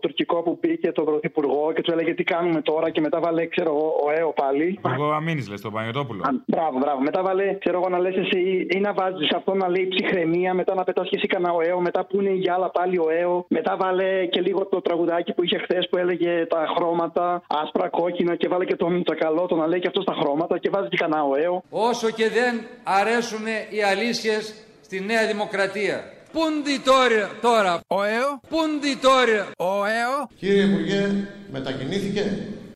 [0.00, 2.90] τουρκικό που πήγε τον πρωθυπουργό και του έλεγε τι κάνουμε τώρα.
[2.90, 4.64] Και μετά βάλε, ξέρω εγώ, ο ΕΟ πάλι.
[4.64, 6.22] Υπουργό Αμήνης, λες τον Πανιωτόπουλο.
[6.24, 7.00] Α, Μπράβο, μπράβο.
[7.00, 10.54] Μετά βάλε, ξέρω εγώ, να λες εσύ ή να βάζεις αυτό να λέει ψυχραιμία.
[10.54, 11.80] Μετά να πετά και εσύ κανένα ο ΕΟ.
[11.80, 13.44] Μετά που είναι η γυάλα πάλι ο ΕΟ.
[13.48, 18.36] Μετά βάλε και λίγο το τραγουδάκι που είχε χθες που έλεγε τα χρώματα άσπρα, κόκκινα
[18.36, 21.22] και βάλε και τον Τσακαλώτο να λέει και αυτό στα χρώματα και βάζει και κανένα
[21.24, 21.62] ο ΕΟ.
[21.70, 25.96] Όσο και δεν αρέσουν οι αλήθειες στη Νέα Δημοκρατία.
[26.32, 27.80] Πούντι τώρα, τώρα.
[27.86, 28.30] Ο ΕΟ.
[28.52, 29.42] Πούντι τώρα.
[29.70, 30.16] Ο ΕΟ.
[30.40, 31.02] Κύριε Υπουργέ,
[31.50, 32.24] μετακινήθηκε;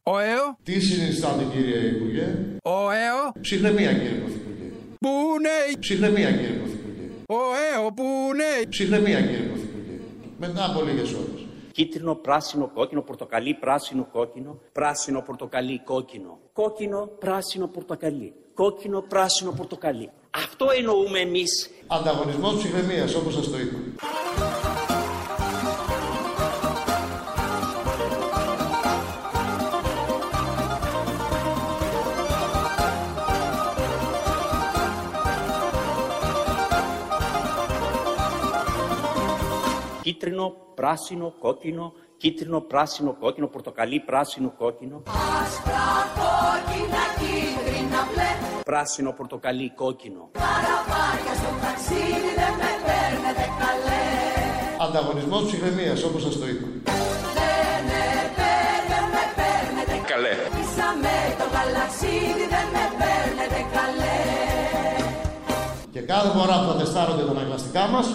[0.03, 0.45] Ο ΕΟ.
[0.63, 2.27] Τι συνιστάτε κύριε Υπουργέ;
[2.63, 3.23] Ο ΕΟ.
[3.41, 4.69] Ψυχραιμία κύριε Πρωθυπουργέ.
[5.05, 5.55] Πού είναι.
[5.81, 7.07] Ψυχραιμία κύριε Πρωθυπουργέ.
[7.29, 7.93] Ο ΕΟ.
[7.93, 8.51] Πού είναι.
[8.69, 9.97] Ψυχραιμία κύριε Πρωθυπουργέ.
[10.39, 11.30] Μετά από λίγες ώρες.
[11.81, 16.39] Κίτρινο, πράσινο, κόκκινο, πορτοκαλί, πράσινο, κόκκινο, πράσινο, πορτοκαλί, κόκκινο.
[16.53, 18.35] Κόκκινο, πράσινο, πορτοκαλί.
[18.55, 20.11] Κόκκινο, πράσινο, πορτοκαλί.
[20.31, 21.71] Αυτό εννοούμε εμείς.
[21.87, 23.79] Ανταγωνισμός ψυχραιμίας όπως σας το είπα.
[40.11, 45.03] Κίτρινο, πράσινο, κόκκινο, κίτρινο, πράσινο, κόκκινο, πορτοκαλί, πράσινο, κόκκινο.
[45.41, 45.89] Άσπρα,
[46.21, 48.31] κόκκινα, κίτρινα, μπλε
[48.71, 50.23] Πράσινο, πορτοκαλί, κόκκινο.
[50.45, 54.05] Καραβάρια στο ταξίδι δεν με παίρνετε καλέ
[54.87, 56.67] Ανταγωνισμός ψυχραιμίας όπως σας το είπα.
[57.39, 58.05] Δεν με
[58.39, 58.49] παίρνετε,
[58.91, 60.35] δεν με παίρνετε Καλέ.
[60.57, 64.19] Πήσαμε το γαλαξίδι δεν με παίρνετε καλέ
[65.95, 68.07] Και κάθε φορά που θα τεστάρονται τα αναγκαστικά μας,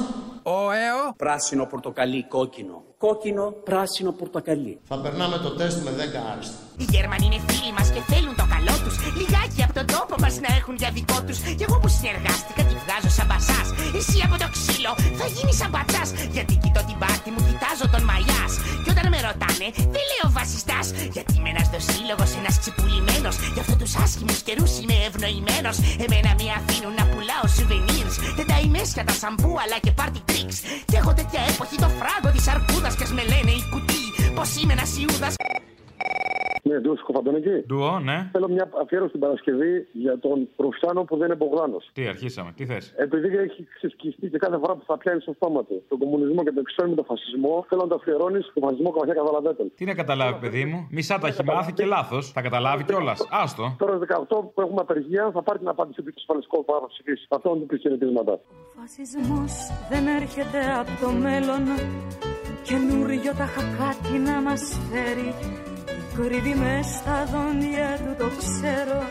[0.48, 1.02] Ο ΕΟ.
[1.24, 2.78] Πράσινο, πορτοκαλί, κόκκινο.
[2.98, 4.74] Κόκκινο, πράσινο, πορτοκαλί.
[4.92, 5.94] θα περνάμε το τεστ με 10
[6.32, 6.58] άριστα.
[6.82, 8.96] Οι Γερμανοί είναι φίλοι μας και θέλουν το καλό τους.
[9.20, 9.85] Λιγάκι από τον τόπο
[10.26, 11.38] μας να έχουν για δικό τους.
[11.58, 13.68] Κι εγώ που συνεργάστηκα τη βγάζω σαν μπασάς.
[14.00, 16.04] Εσύ από το ξύλο θα γίνεις σαν πατσά.
[16.36, 18.44] Γιατί κοιτώ την πάρτη μου, κοιτάζω τον μαλλιά.
[18.84, 20.88] Και όταν με ρωτάνε, δεν λέω βασιστάς.
[21.16, 23.36] Γιατί είμαι ένας δοσύλλογος, ένας ξυπουλημένος.
[23.56, 25.78] Γι' αυτό τους άσχημους καιρούς είμαι ευνοημένος.
[26.06, 28.16] Εμένα με αφήνουν να πουλάω souvenirs.
[28.38, 30.58] Δεν τα ημέσια τα σαμπού αλλά και party tricks.
[30.90, 34.04] Και έχω τέτοια έποχη το φράγκο της αρκούδας και ας με λένε η κουτί.
[34.38, 35.36] Πως είμαι ένας Ιούδας.
[36.68, 37.56] Ναι, Ντούο Κοφαντονίκη.
[37.68, 38.30] Ντουό, ναι.
[38.32, 41.90] Θέλω μια αφιέρωση την Παρασκευή για τον Ρουφιάνο που δεν είναι Μπογδάνος.
[41.94, 45.64] Τι, αρχίσαμε, τι θες; Επειδή έχει ξεσκιστεί και κάθε φορά που θα πιάνει στο στόμα
[45.64, 48.90] του τον κομμουνισμό και το εξώνει με τον φασισμό, θέλω να το αφιερώνεις στον φασισμό
[48.92, 49.64] καμιά καταλαβαίνετε.
[49.76, 52.32] Τι να καταλάβει, παιδί μου; Μισά τα έχει μάθει και λάθος.
[52.32, 53.28] Θα καταλάβει κιόλας.
[53.32, 53.76] Άστο.
[53.78, 57.26] Τώρα 18 που έχουμε απεργία θα πάρει την απάντηση του ασφαλιστικού πάρω ψηφίσει.
[57.30, 58.40] Αυτό είναι του χαιρετίσματα.
[58.80, 59.54] Φασισμός
[59.92, 61.64] δεν έρχεται από το μέλλον
[62.70, 65.34] Καινούριο τα χακάτι να μας φέρει
[66.16, 69.02] Κρύβει μες στα δόντια του το ξέρω.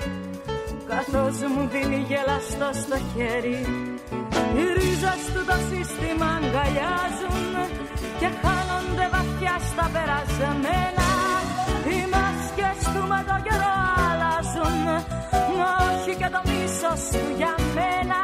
[0.91, 3.59] Καθώς μου δίνει γελαστό στο χέρι.
[4.57, 7.55] Οι ρίζες του το σύστημα αγκαλιάζουν
[8.21, 11.09] Και χάνονται βαθιά στα περασμένα.
[11.89, 13.77] Οι μάσκες του με το καιρό
[14.09, 14.85] αλλάζουν
[15.59, 18.24] Μα όχι και το μίσος του για μένα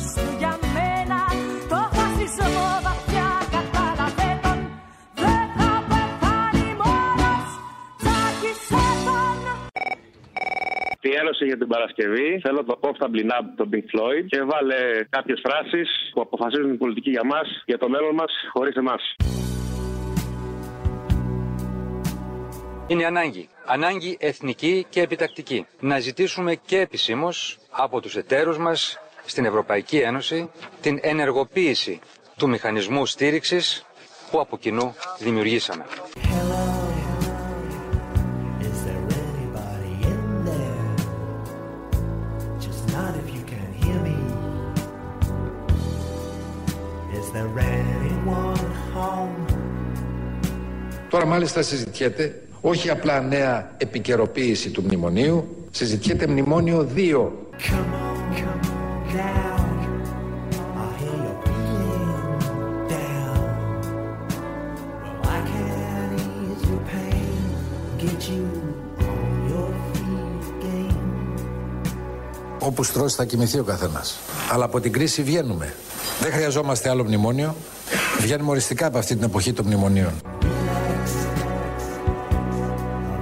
[0.00, 1.18] το μίσος του για μένα
[1.68, 4.58] Το φασισμό βαθιά κατάλαβε τον
[5.22, 7.46] Δεν θα πεθάνει μόνος
[8.00, 9.38] Τσάκισε τον
[10.96, 12.40] Αφιέρωση για την Παρασκευή.
[12.42, 17.10] Θέλω το Comfortably Numb του Pink Floyd και βάλε κάποιες φράσεις που αποφασίζουν την πολιτική
[17.10, 19.14] για μας, για το μέλλον μας, χωρίς εμάς.
[22.86, 23.48] Είναι ανάγκη.
[23.66, 25.66] Ανάγκη εθνική και επιτακτική.
[25.80, 28.98] Να ζητήσουμε και επισήμως από τους εταίρους μας
[29.30, 30.50] στην Ευρωπαϊκή Ένωση
[30.80, 31.98] την ενεργοποίηση
[32.36, 33.84] του μηχανισμού στήριξης
[34.30, 35.84] που από κοινού δημιουργήσαμε.
[38.68, 40.94] Is there anybody in there?
[42.66, 44.16] Just not if you can hear me.
[47.18, 48.64] Is there anyone
[48.94, 49.36] home?
[51.10, 57.28] Τώρα μάλιστα συζητιέται όχι απλά νέα επικαιροποίηση του μνημονίου, συζητιέται μνημόνιο 2.
[72.70, 74.18] Όπου στρώσει θα κοιμηθεί ο καθένας.
[74.52, 75.74] Αλλά από την κρίση βγαίνουμε.
[76.20, 77.54] Δεν χρειαζόμαστε άλλο μνημόνιο.
[78.20, 80.12] Βγαίνουμε οριστικά από αυτή την εποχή των μνημονίων.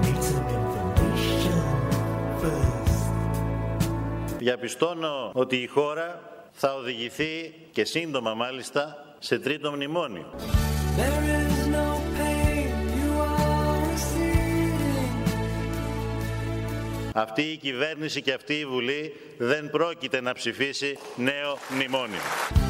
[0.02, 1.58] Need some information
[4.38, 6.20] διαπιστώνω ότι η χώρα
[6.52, 10.26] θα οδηγηθεί και σύντομα μάλιστα σε τρίτο μνημόνιο.
[17.20, 22.67] Αυτή η κυβέρνηση και αυτή η Βουλή δεν πρόκειται να ψηφίσει νέο μνημόνιο.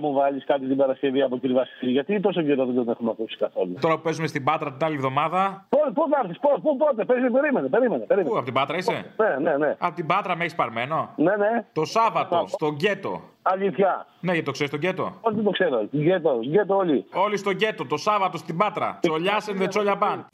[0.00, 3.10] Θα μου βάλεις κάτι την Παρασκευή από κύριε Βασίλη, γιατί τόσο καιρό δεν τον έχουμε
[3.10, 3.74] ακούσει καθόλου.
[3.80, 5.66] Τώρα που παίζουμε στην Πάτρα την άλλη εβδομάδα.
[5.68, 7.68] Πού θα έρθεις, πώ, πού, πότε, περίμενε, περίμενε.
[7.68, 8.30] περίμενε, περίμενε.
[8.30, 9.76] Πού, από την Πάτρα είσαι; Ναι, ναι, ναι.
[9.78, 11.64] Από την Πάτρα με έχεις παρμένο; Ναι, ναι.
[11.72, 13.22] Το Σάββατο, στο γκέτο.
[13.42, 14.06] Αλήθεια.
[14.20, 15.88] Ναι, γιατί το ξέρεις το γκέτο; Όχι, δεν το ξέρω.
[15.96, 17.04] Γκέτο, γκέτο όλοι.
[17.12, 18.98] Όλοι στο γκέτο, το Σάββατο στην Πάτρα.
[19.00, 20.26] Τσολιάσεν δε τσόλια παν.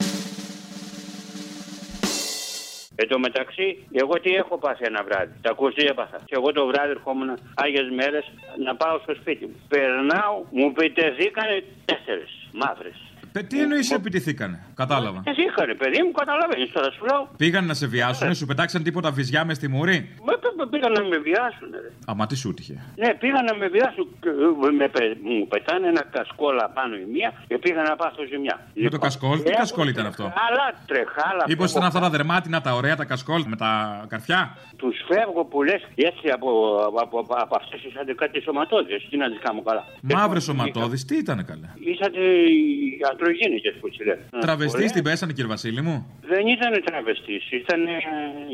[2.95, 5.33] Εν τω μεταξύ, εγώ τι έχω πάθει ένα βράδυ.
[5.41, 6.17] Τα ακούς τι έπαθα.
[6.25, 8.25] Και εγώ το βράδυ ερχόμουν άγιες μέρες
[8.65, 9.59] να πάω στο σπίτι μου.
[9.67, 12.97] Περνάω, μου πετεθήκανε τέσσερις μαύρες.
[13.37, 15.21] Ε, τι εννοείς επιτηθήκανε; Κατάλαβα.
[15.23, 17.29] Πετεθήκανε, παιδί μου, καταλαβαίνεις τώρα σου λέω.
[17.37, 20.09] Πήγαν να σε βιάσουν, σου πετάξαν τίποτα βυζιά μες στη μουρή.
[20.25, 21.89] Μα πέ- πήγαν να με βιάσουν, ρε.
[22.05, 22.75] Αμα τι σου τύχε.
[22.95, 24.07] Ναι, πήγαν να με βιάσουν.
[24.21, 28.21] και, ε, Με, πε- μου πετάνε ένα κασκόλα πάνω η μία και πήγα να πάθω
[28.31, 28.55] ζημιά.
[28.73, 31.43] Με το κασκόλ, τι Έχω κασκόλ ήταν αυτό; Τρεχάλα, τρεχάλα.
[31.47, 33.69] Μήπω ήταν αυτά τα δερμάτινα, τα ωραία, τα κασκόλ με τα
[34.09, 36.49] καρφιά; Τους φεύγω που λες έτσι από,
[37.01, 38.95] από, από, από αυτές τις κάτι σωματώδε.
[39.09, 39.83] Τι να τις κάνω καλά.
[40.01, 42.19] Μαύρες σωματώδεις, τι ήταν καλέ; Είσατε
[43.25, 44.23] οι αντρογίνικε που τι λένε.
[44.45, 44.95] Τραβεστής Ωραία.
[44.97, 45.95] την πέσανε, κύριε Βασίλη μου;
[46.33, 47.79] Δεν ήταν τραβεστής, ήταν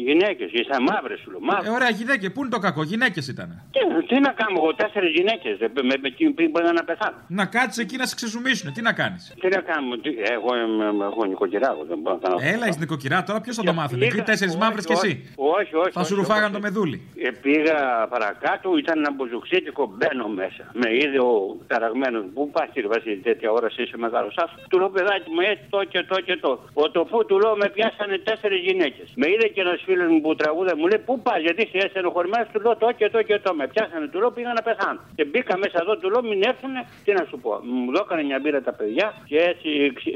[0.07, 1.39] γυναίκες, ήταν μαύρες σου λέω.
[1.43, 1.72] Ε, Μαύρες.
[1.78, 3.49] ωραία, γυναίκες, πού είναι το κακό, γυναίκες ήταν.
[3.74, 5.53] Τι, τι να κάνω εγώ, τέσσερις γυναίκες.
[5.59, 7.17] Με, με, τι πήγα να πεθάνω.
[7.28, 10.86] Να κάτσεις εκεί να σε ξεζουμίσουν, τι να κάνεις; Τι να κάνουμε, τι, εγώ είμαι
[11.11, 12.38] εγώ νοικοκυρά, εγώ δεν μπορώ να κάνω.
[12.53, 14.05] Έλα, εις νοικοκυρά, τώρα ποιος θα το μάθαινε.
[14.05, 15.91] Εκεί τέσσερις μαύρες κι εσύ; Όχι, όχι.
[15.91, 16.53] Θα σου όχι, ρουφάγαν όχι.
[16.53, 17.01] το μεδούλι.
[17.28, 20.63] Ε, πήγα παρακάτω, ήταν ένα μπουζουξίτικο, μπαίνω μέσα.
[20.74, 22.24] Με είδε ο ταραγμένος.
[22.34, 24.55] Πού πας, κύριε Βασίλη, τέτοια ώρα εσύ είσαι μεγάλος άφο.
[24.70, 26.51] Του λέω, παιδάκι μου, έτσι το και το και το.
[26.74, 29.07] Ο το που του λέω, με πιάσανε τέσσερις γυναίκες.
[29.16, 32.45] Με είδε και ένας φίλος μου που τραγούδα, μου λέει, Πού πας, γιατί είσαι στενοχωρημένο,
[32.53, 33.49] του λέω το και το και το.
[33.59, 34.99] Με πιάσανε, του λέω, πήγα να πεθάνω.
[35.18, 37.51] Και μπήκα μέσα εδώ, του λέω, μην έρθουνε, τι να σου πω.
[37.86, 39.70] Μου δώκανε μια μπύρα τα παιδιά και έτσι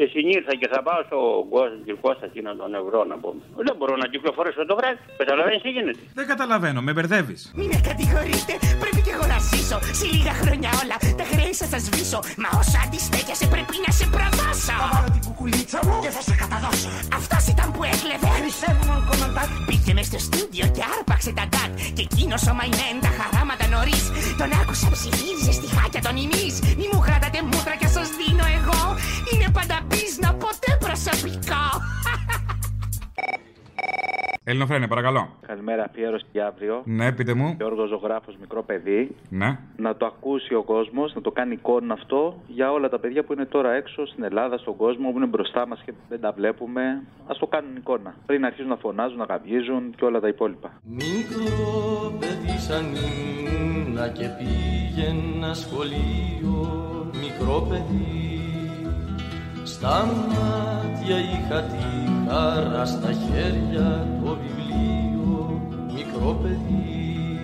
[0.04, 1.18] ε, συνήλθα και θα πάω στο
[1.50, 3.42] Κώστα, Κώστα, τι να τον ευρώ να πούμε.
[3.68, 5.00] Δεν μπορώ να κυκλοφορήσω το βράδυ.
[5.18, 6.00] Καταλαβαίνεις τι γίνεται.
[6.14, 7.52] Δεν καταλαβαίνω, με μπερδεύεις.
[7.56, 9.78] Μην με κατηγορείτε, πρέπει και εγώ να ζήσω.
[10.00, 12.20] Σε λίγα χρόνια όλα τα χρέη σας θα σβήσω.
[12.44, 14.35] Μα όσο αντιστέκεσαι πρέπει να σε προδώσω.
[14.68, 16.90] Θα βάλω την κουκουλίτσα μου και θα σε καταδώσω.
[17.18, 18.28] Αυτό ήταν που έκλεβε.
[18.38, 19.50] Περισσεύουμε ο κομμαντάκ.
[19.68, 21.72] Πήγε μες στο στούντιο και άρπαξε τα ντάκ.
[21.96, 24.06] Και εκείνο ο Μαϊνέν τα χαράματα νωρίς.
[24.40, 26.48] Τον άκουσα ψιθύριζε στη χάκια των ημί.
[26.80, 28.82] Μη μου κρατάτε μούτρα και σας δίνω εγώ.
[29.30, 31.64] Είναι πάντα πίσνα, ποτέ προσωπικό.
[34.48, 35.30] Ελληνοφρένια, παρακαλώ.
[35.48, 36.82] Καλημέρα, αφιέρωση για αύριο.
[36.86, 37.54] Ναι, πείτε μου.
[37.58, 39.16] Γιώργος Ζωγράφος, μικρό παιδί.
[39.30, 39.60] Ναι.
[39.78, 43.34] Να το ακούσει ο κόσμος, να το κάνει εικόνα αυτό για όλα τα παιδιά που
[43.34, 46.82] είναι τώρα έξω στην Ελλάδα, στον κόσμο, που είναι μπροστά μας και δεν τα βλέπουμε.
[47.28, 48.16] Α το κάνουν εικόνα.
[48.26, 50.72] Πριν αρχίσουν να φωνάζουν, να γαβγίζουν και όλα τα υπόλοιπα.
[50.84, 58.88] Μικρό παιδί σαν ήμουνα και πήγαινα σχολείο Μικρό παιδί
[59.64, 65.62] Στα μάτια είχα τη χαρά Στα χέρια το βιβλίο
[65.94, 67.40] Μικρό παιδί.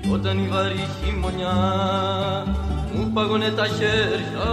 [0.00, 1.54] Κι Όταν η βαρύ χειμωνιά
[2.94, 4.50] μου πάγωνε τα χέρια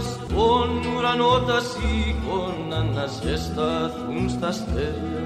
[0.00, 5.20] Στον ουρανό τα σήκωνα να ζεσταθούν στα αστέρια.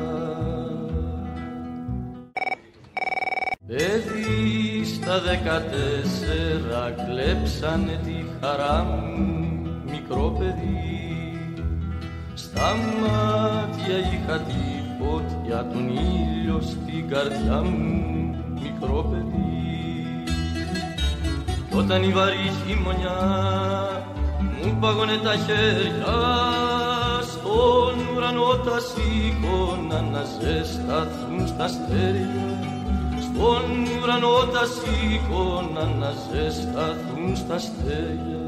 [3.67, 9.45] Παιδί στα δεκατέσσερα κλέψανε τη χαρά μου
[9.91, 11.14] μικρό παιδί
[12.57, 20.25] Στα μάτια είχα τη φωτιά τον ήλιο στην καρδιά μου μικρό παιδί.
[21.71, 23.19] Κι όταν η βαρύ χειμωνιά
[24.39, 26.17] μου πάγωνε τα χέρια
[27.23, 32.59] στον ουρανό τα σήκωνα να ζεσταθούν στα αστέρια.
[33.21, 33.63] Στον
[34.03, 38.44] ουρανό τα σήκωνα να ζεσταθούν στα αστέρια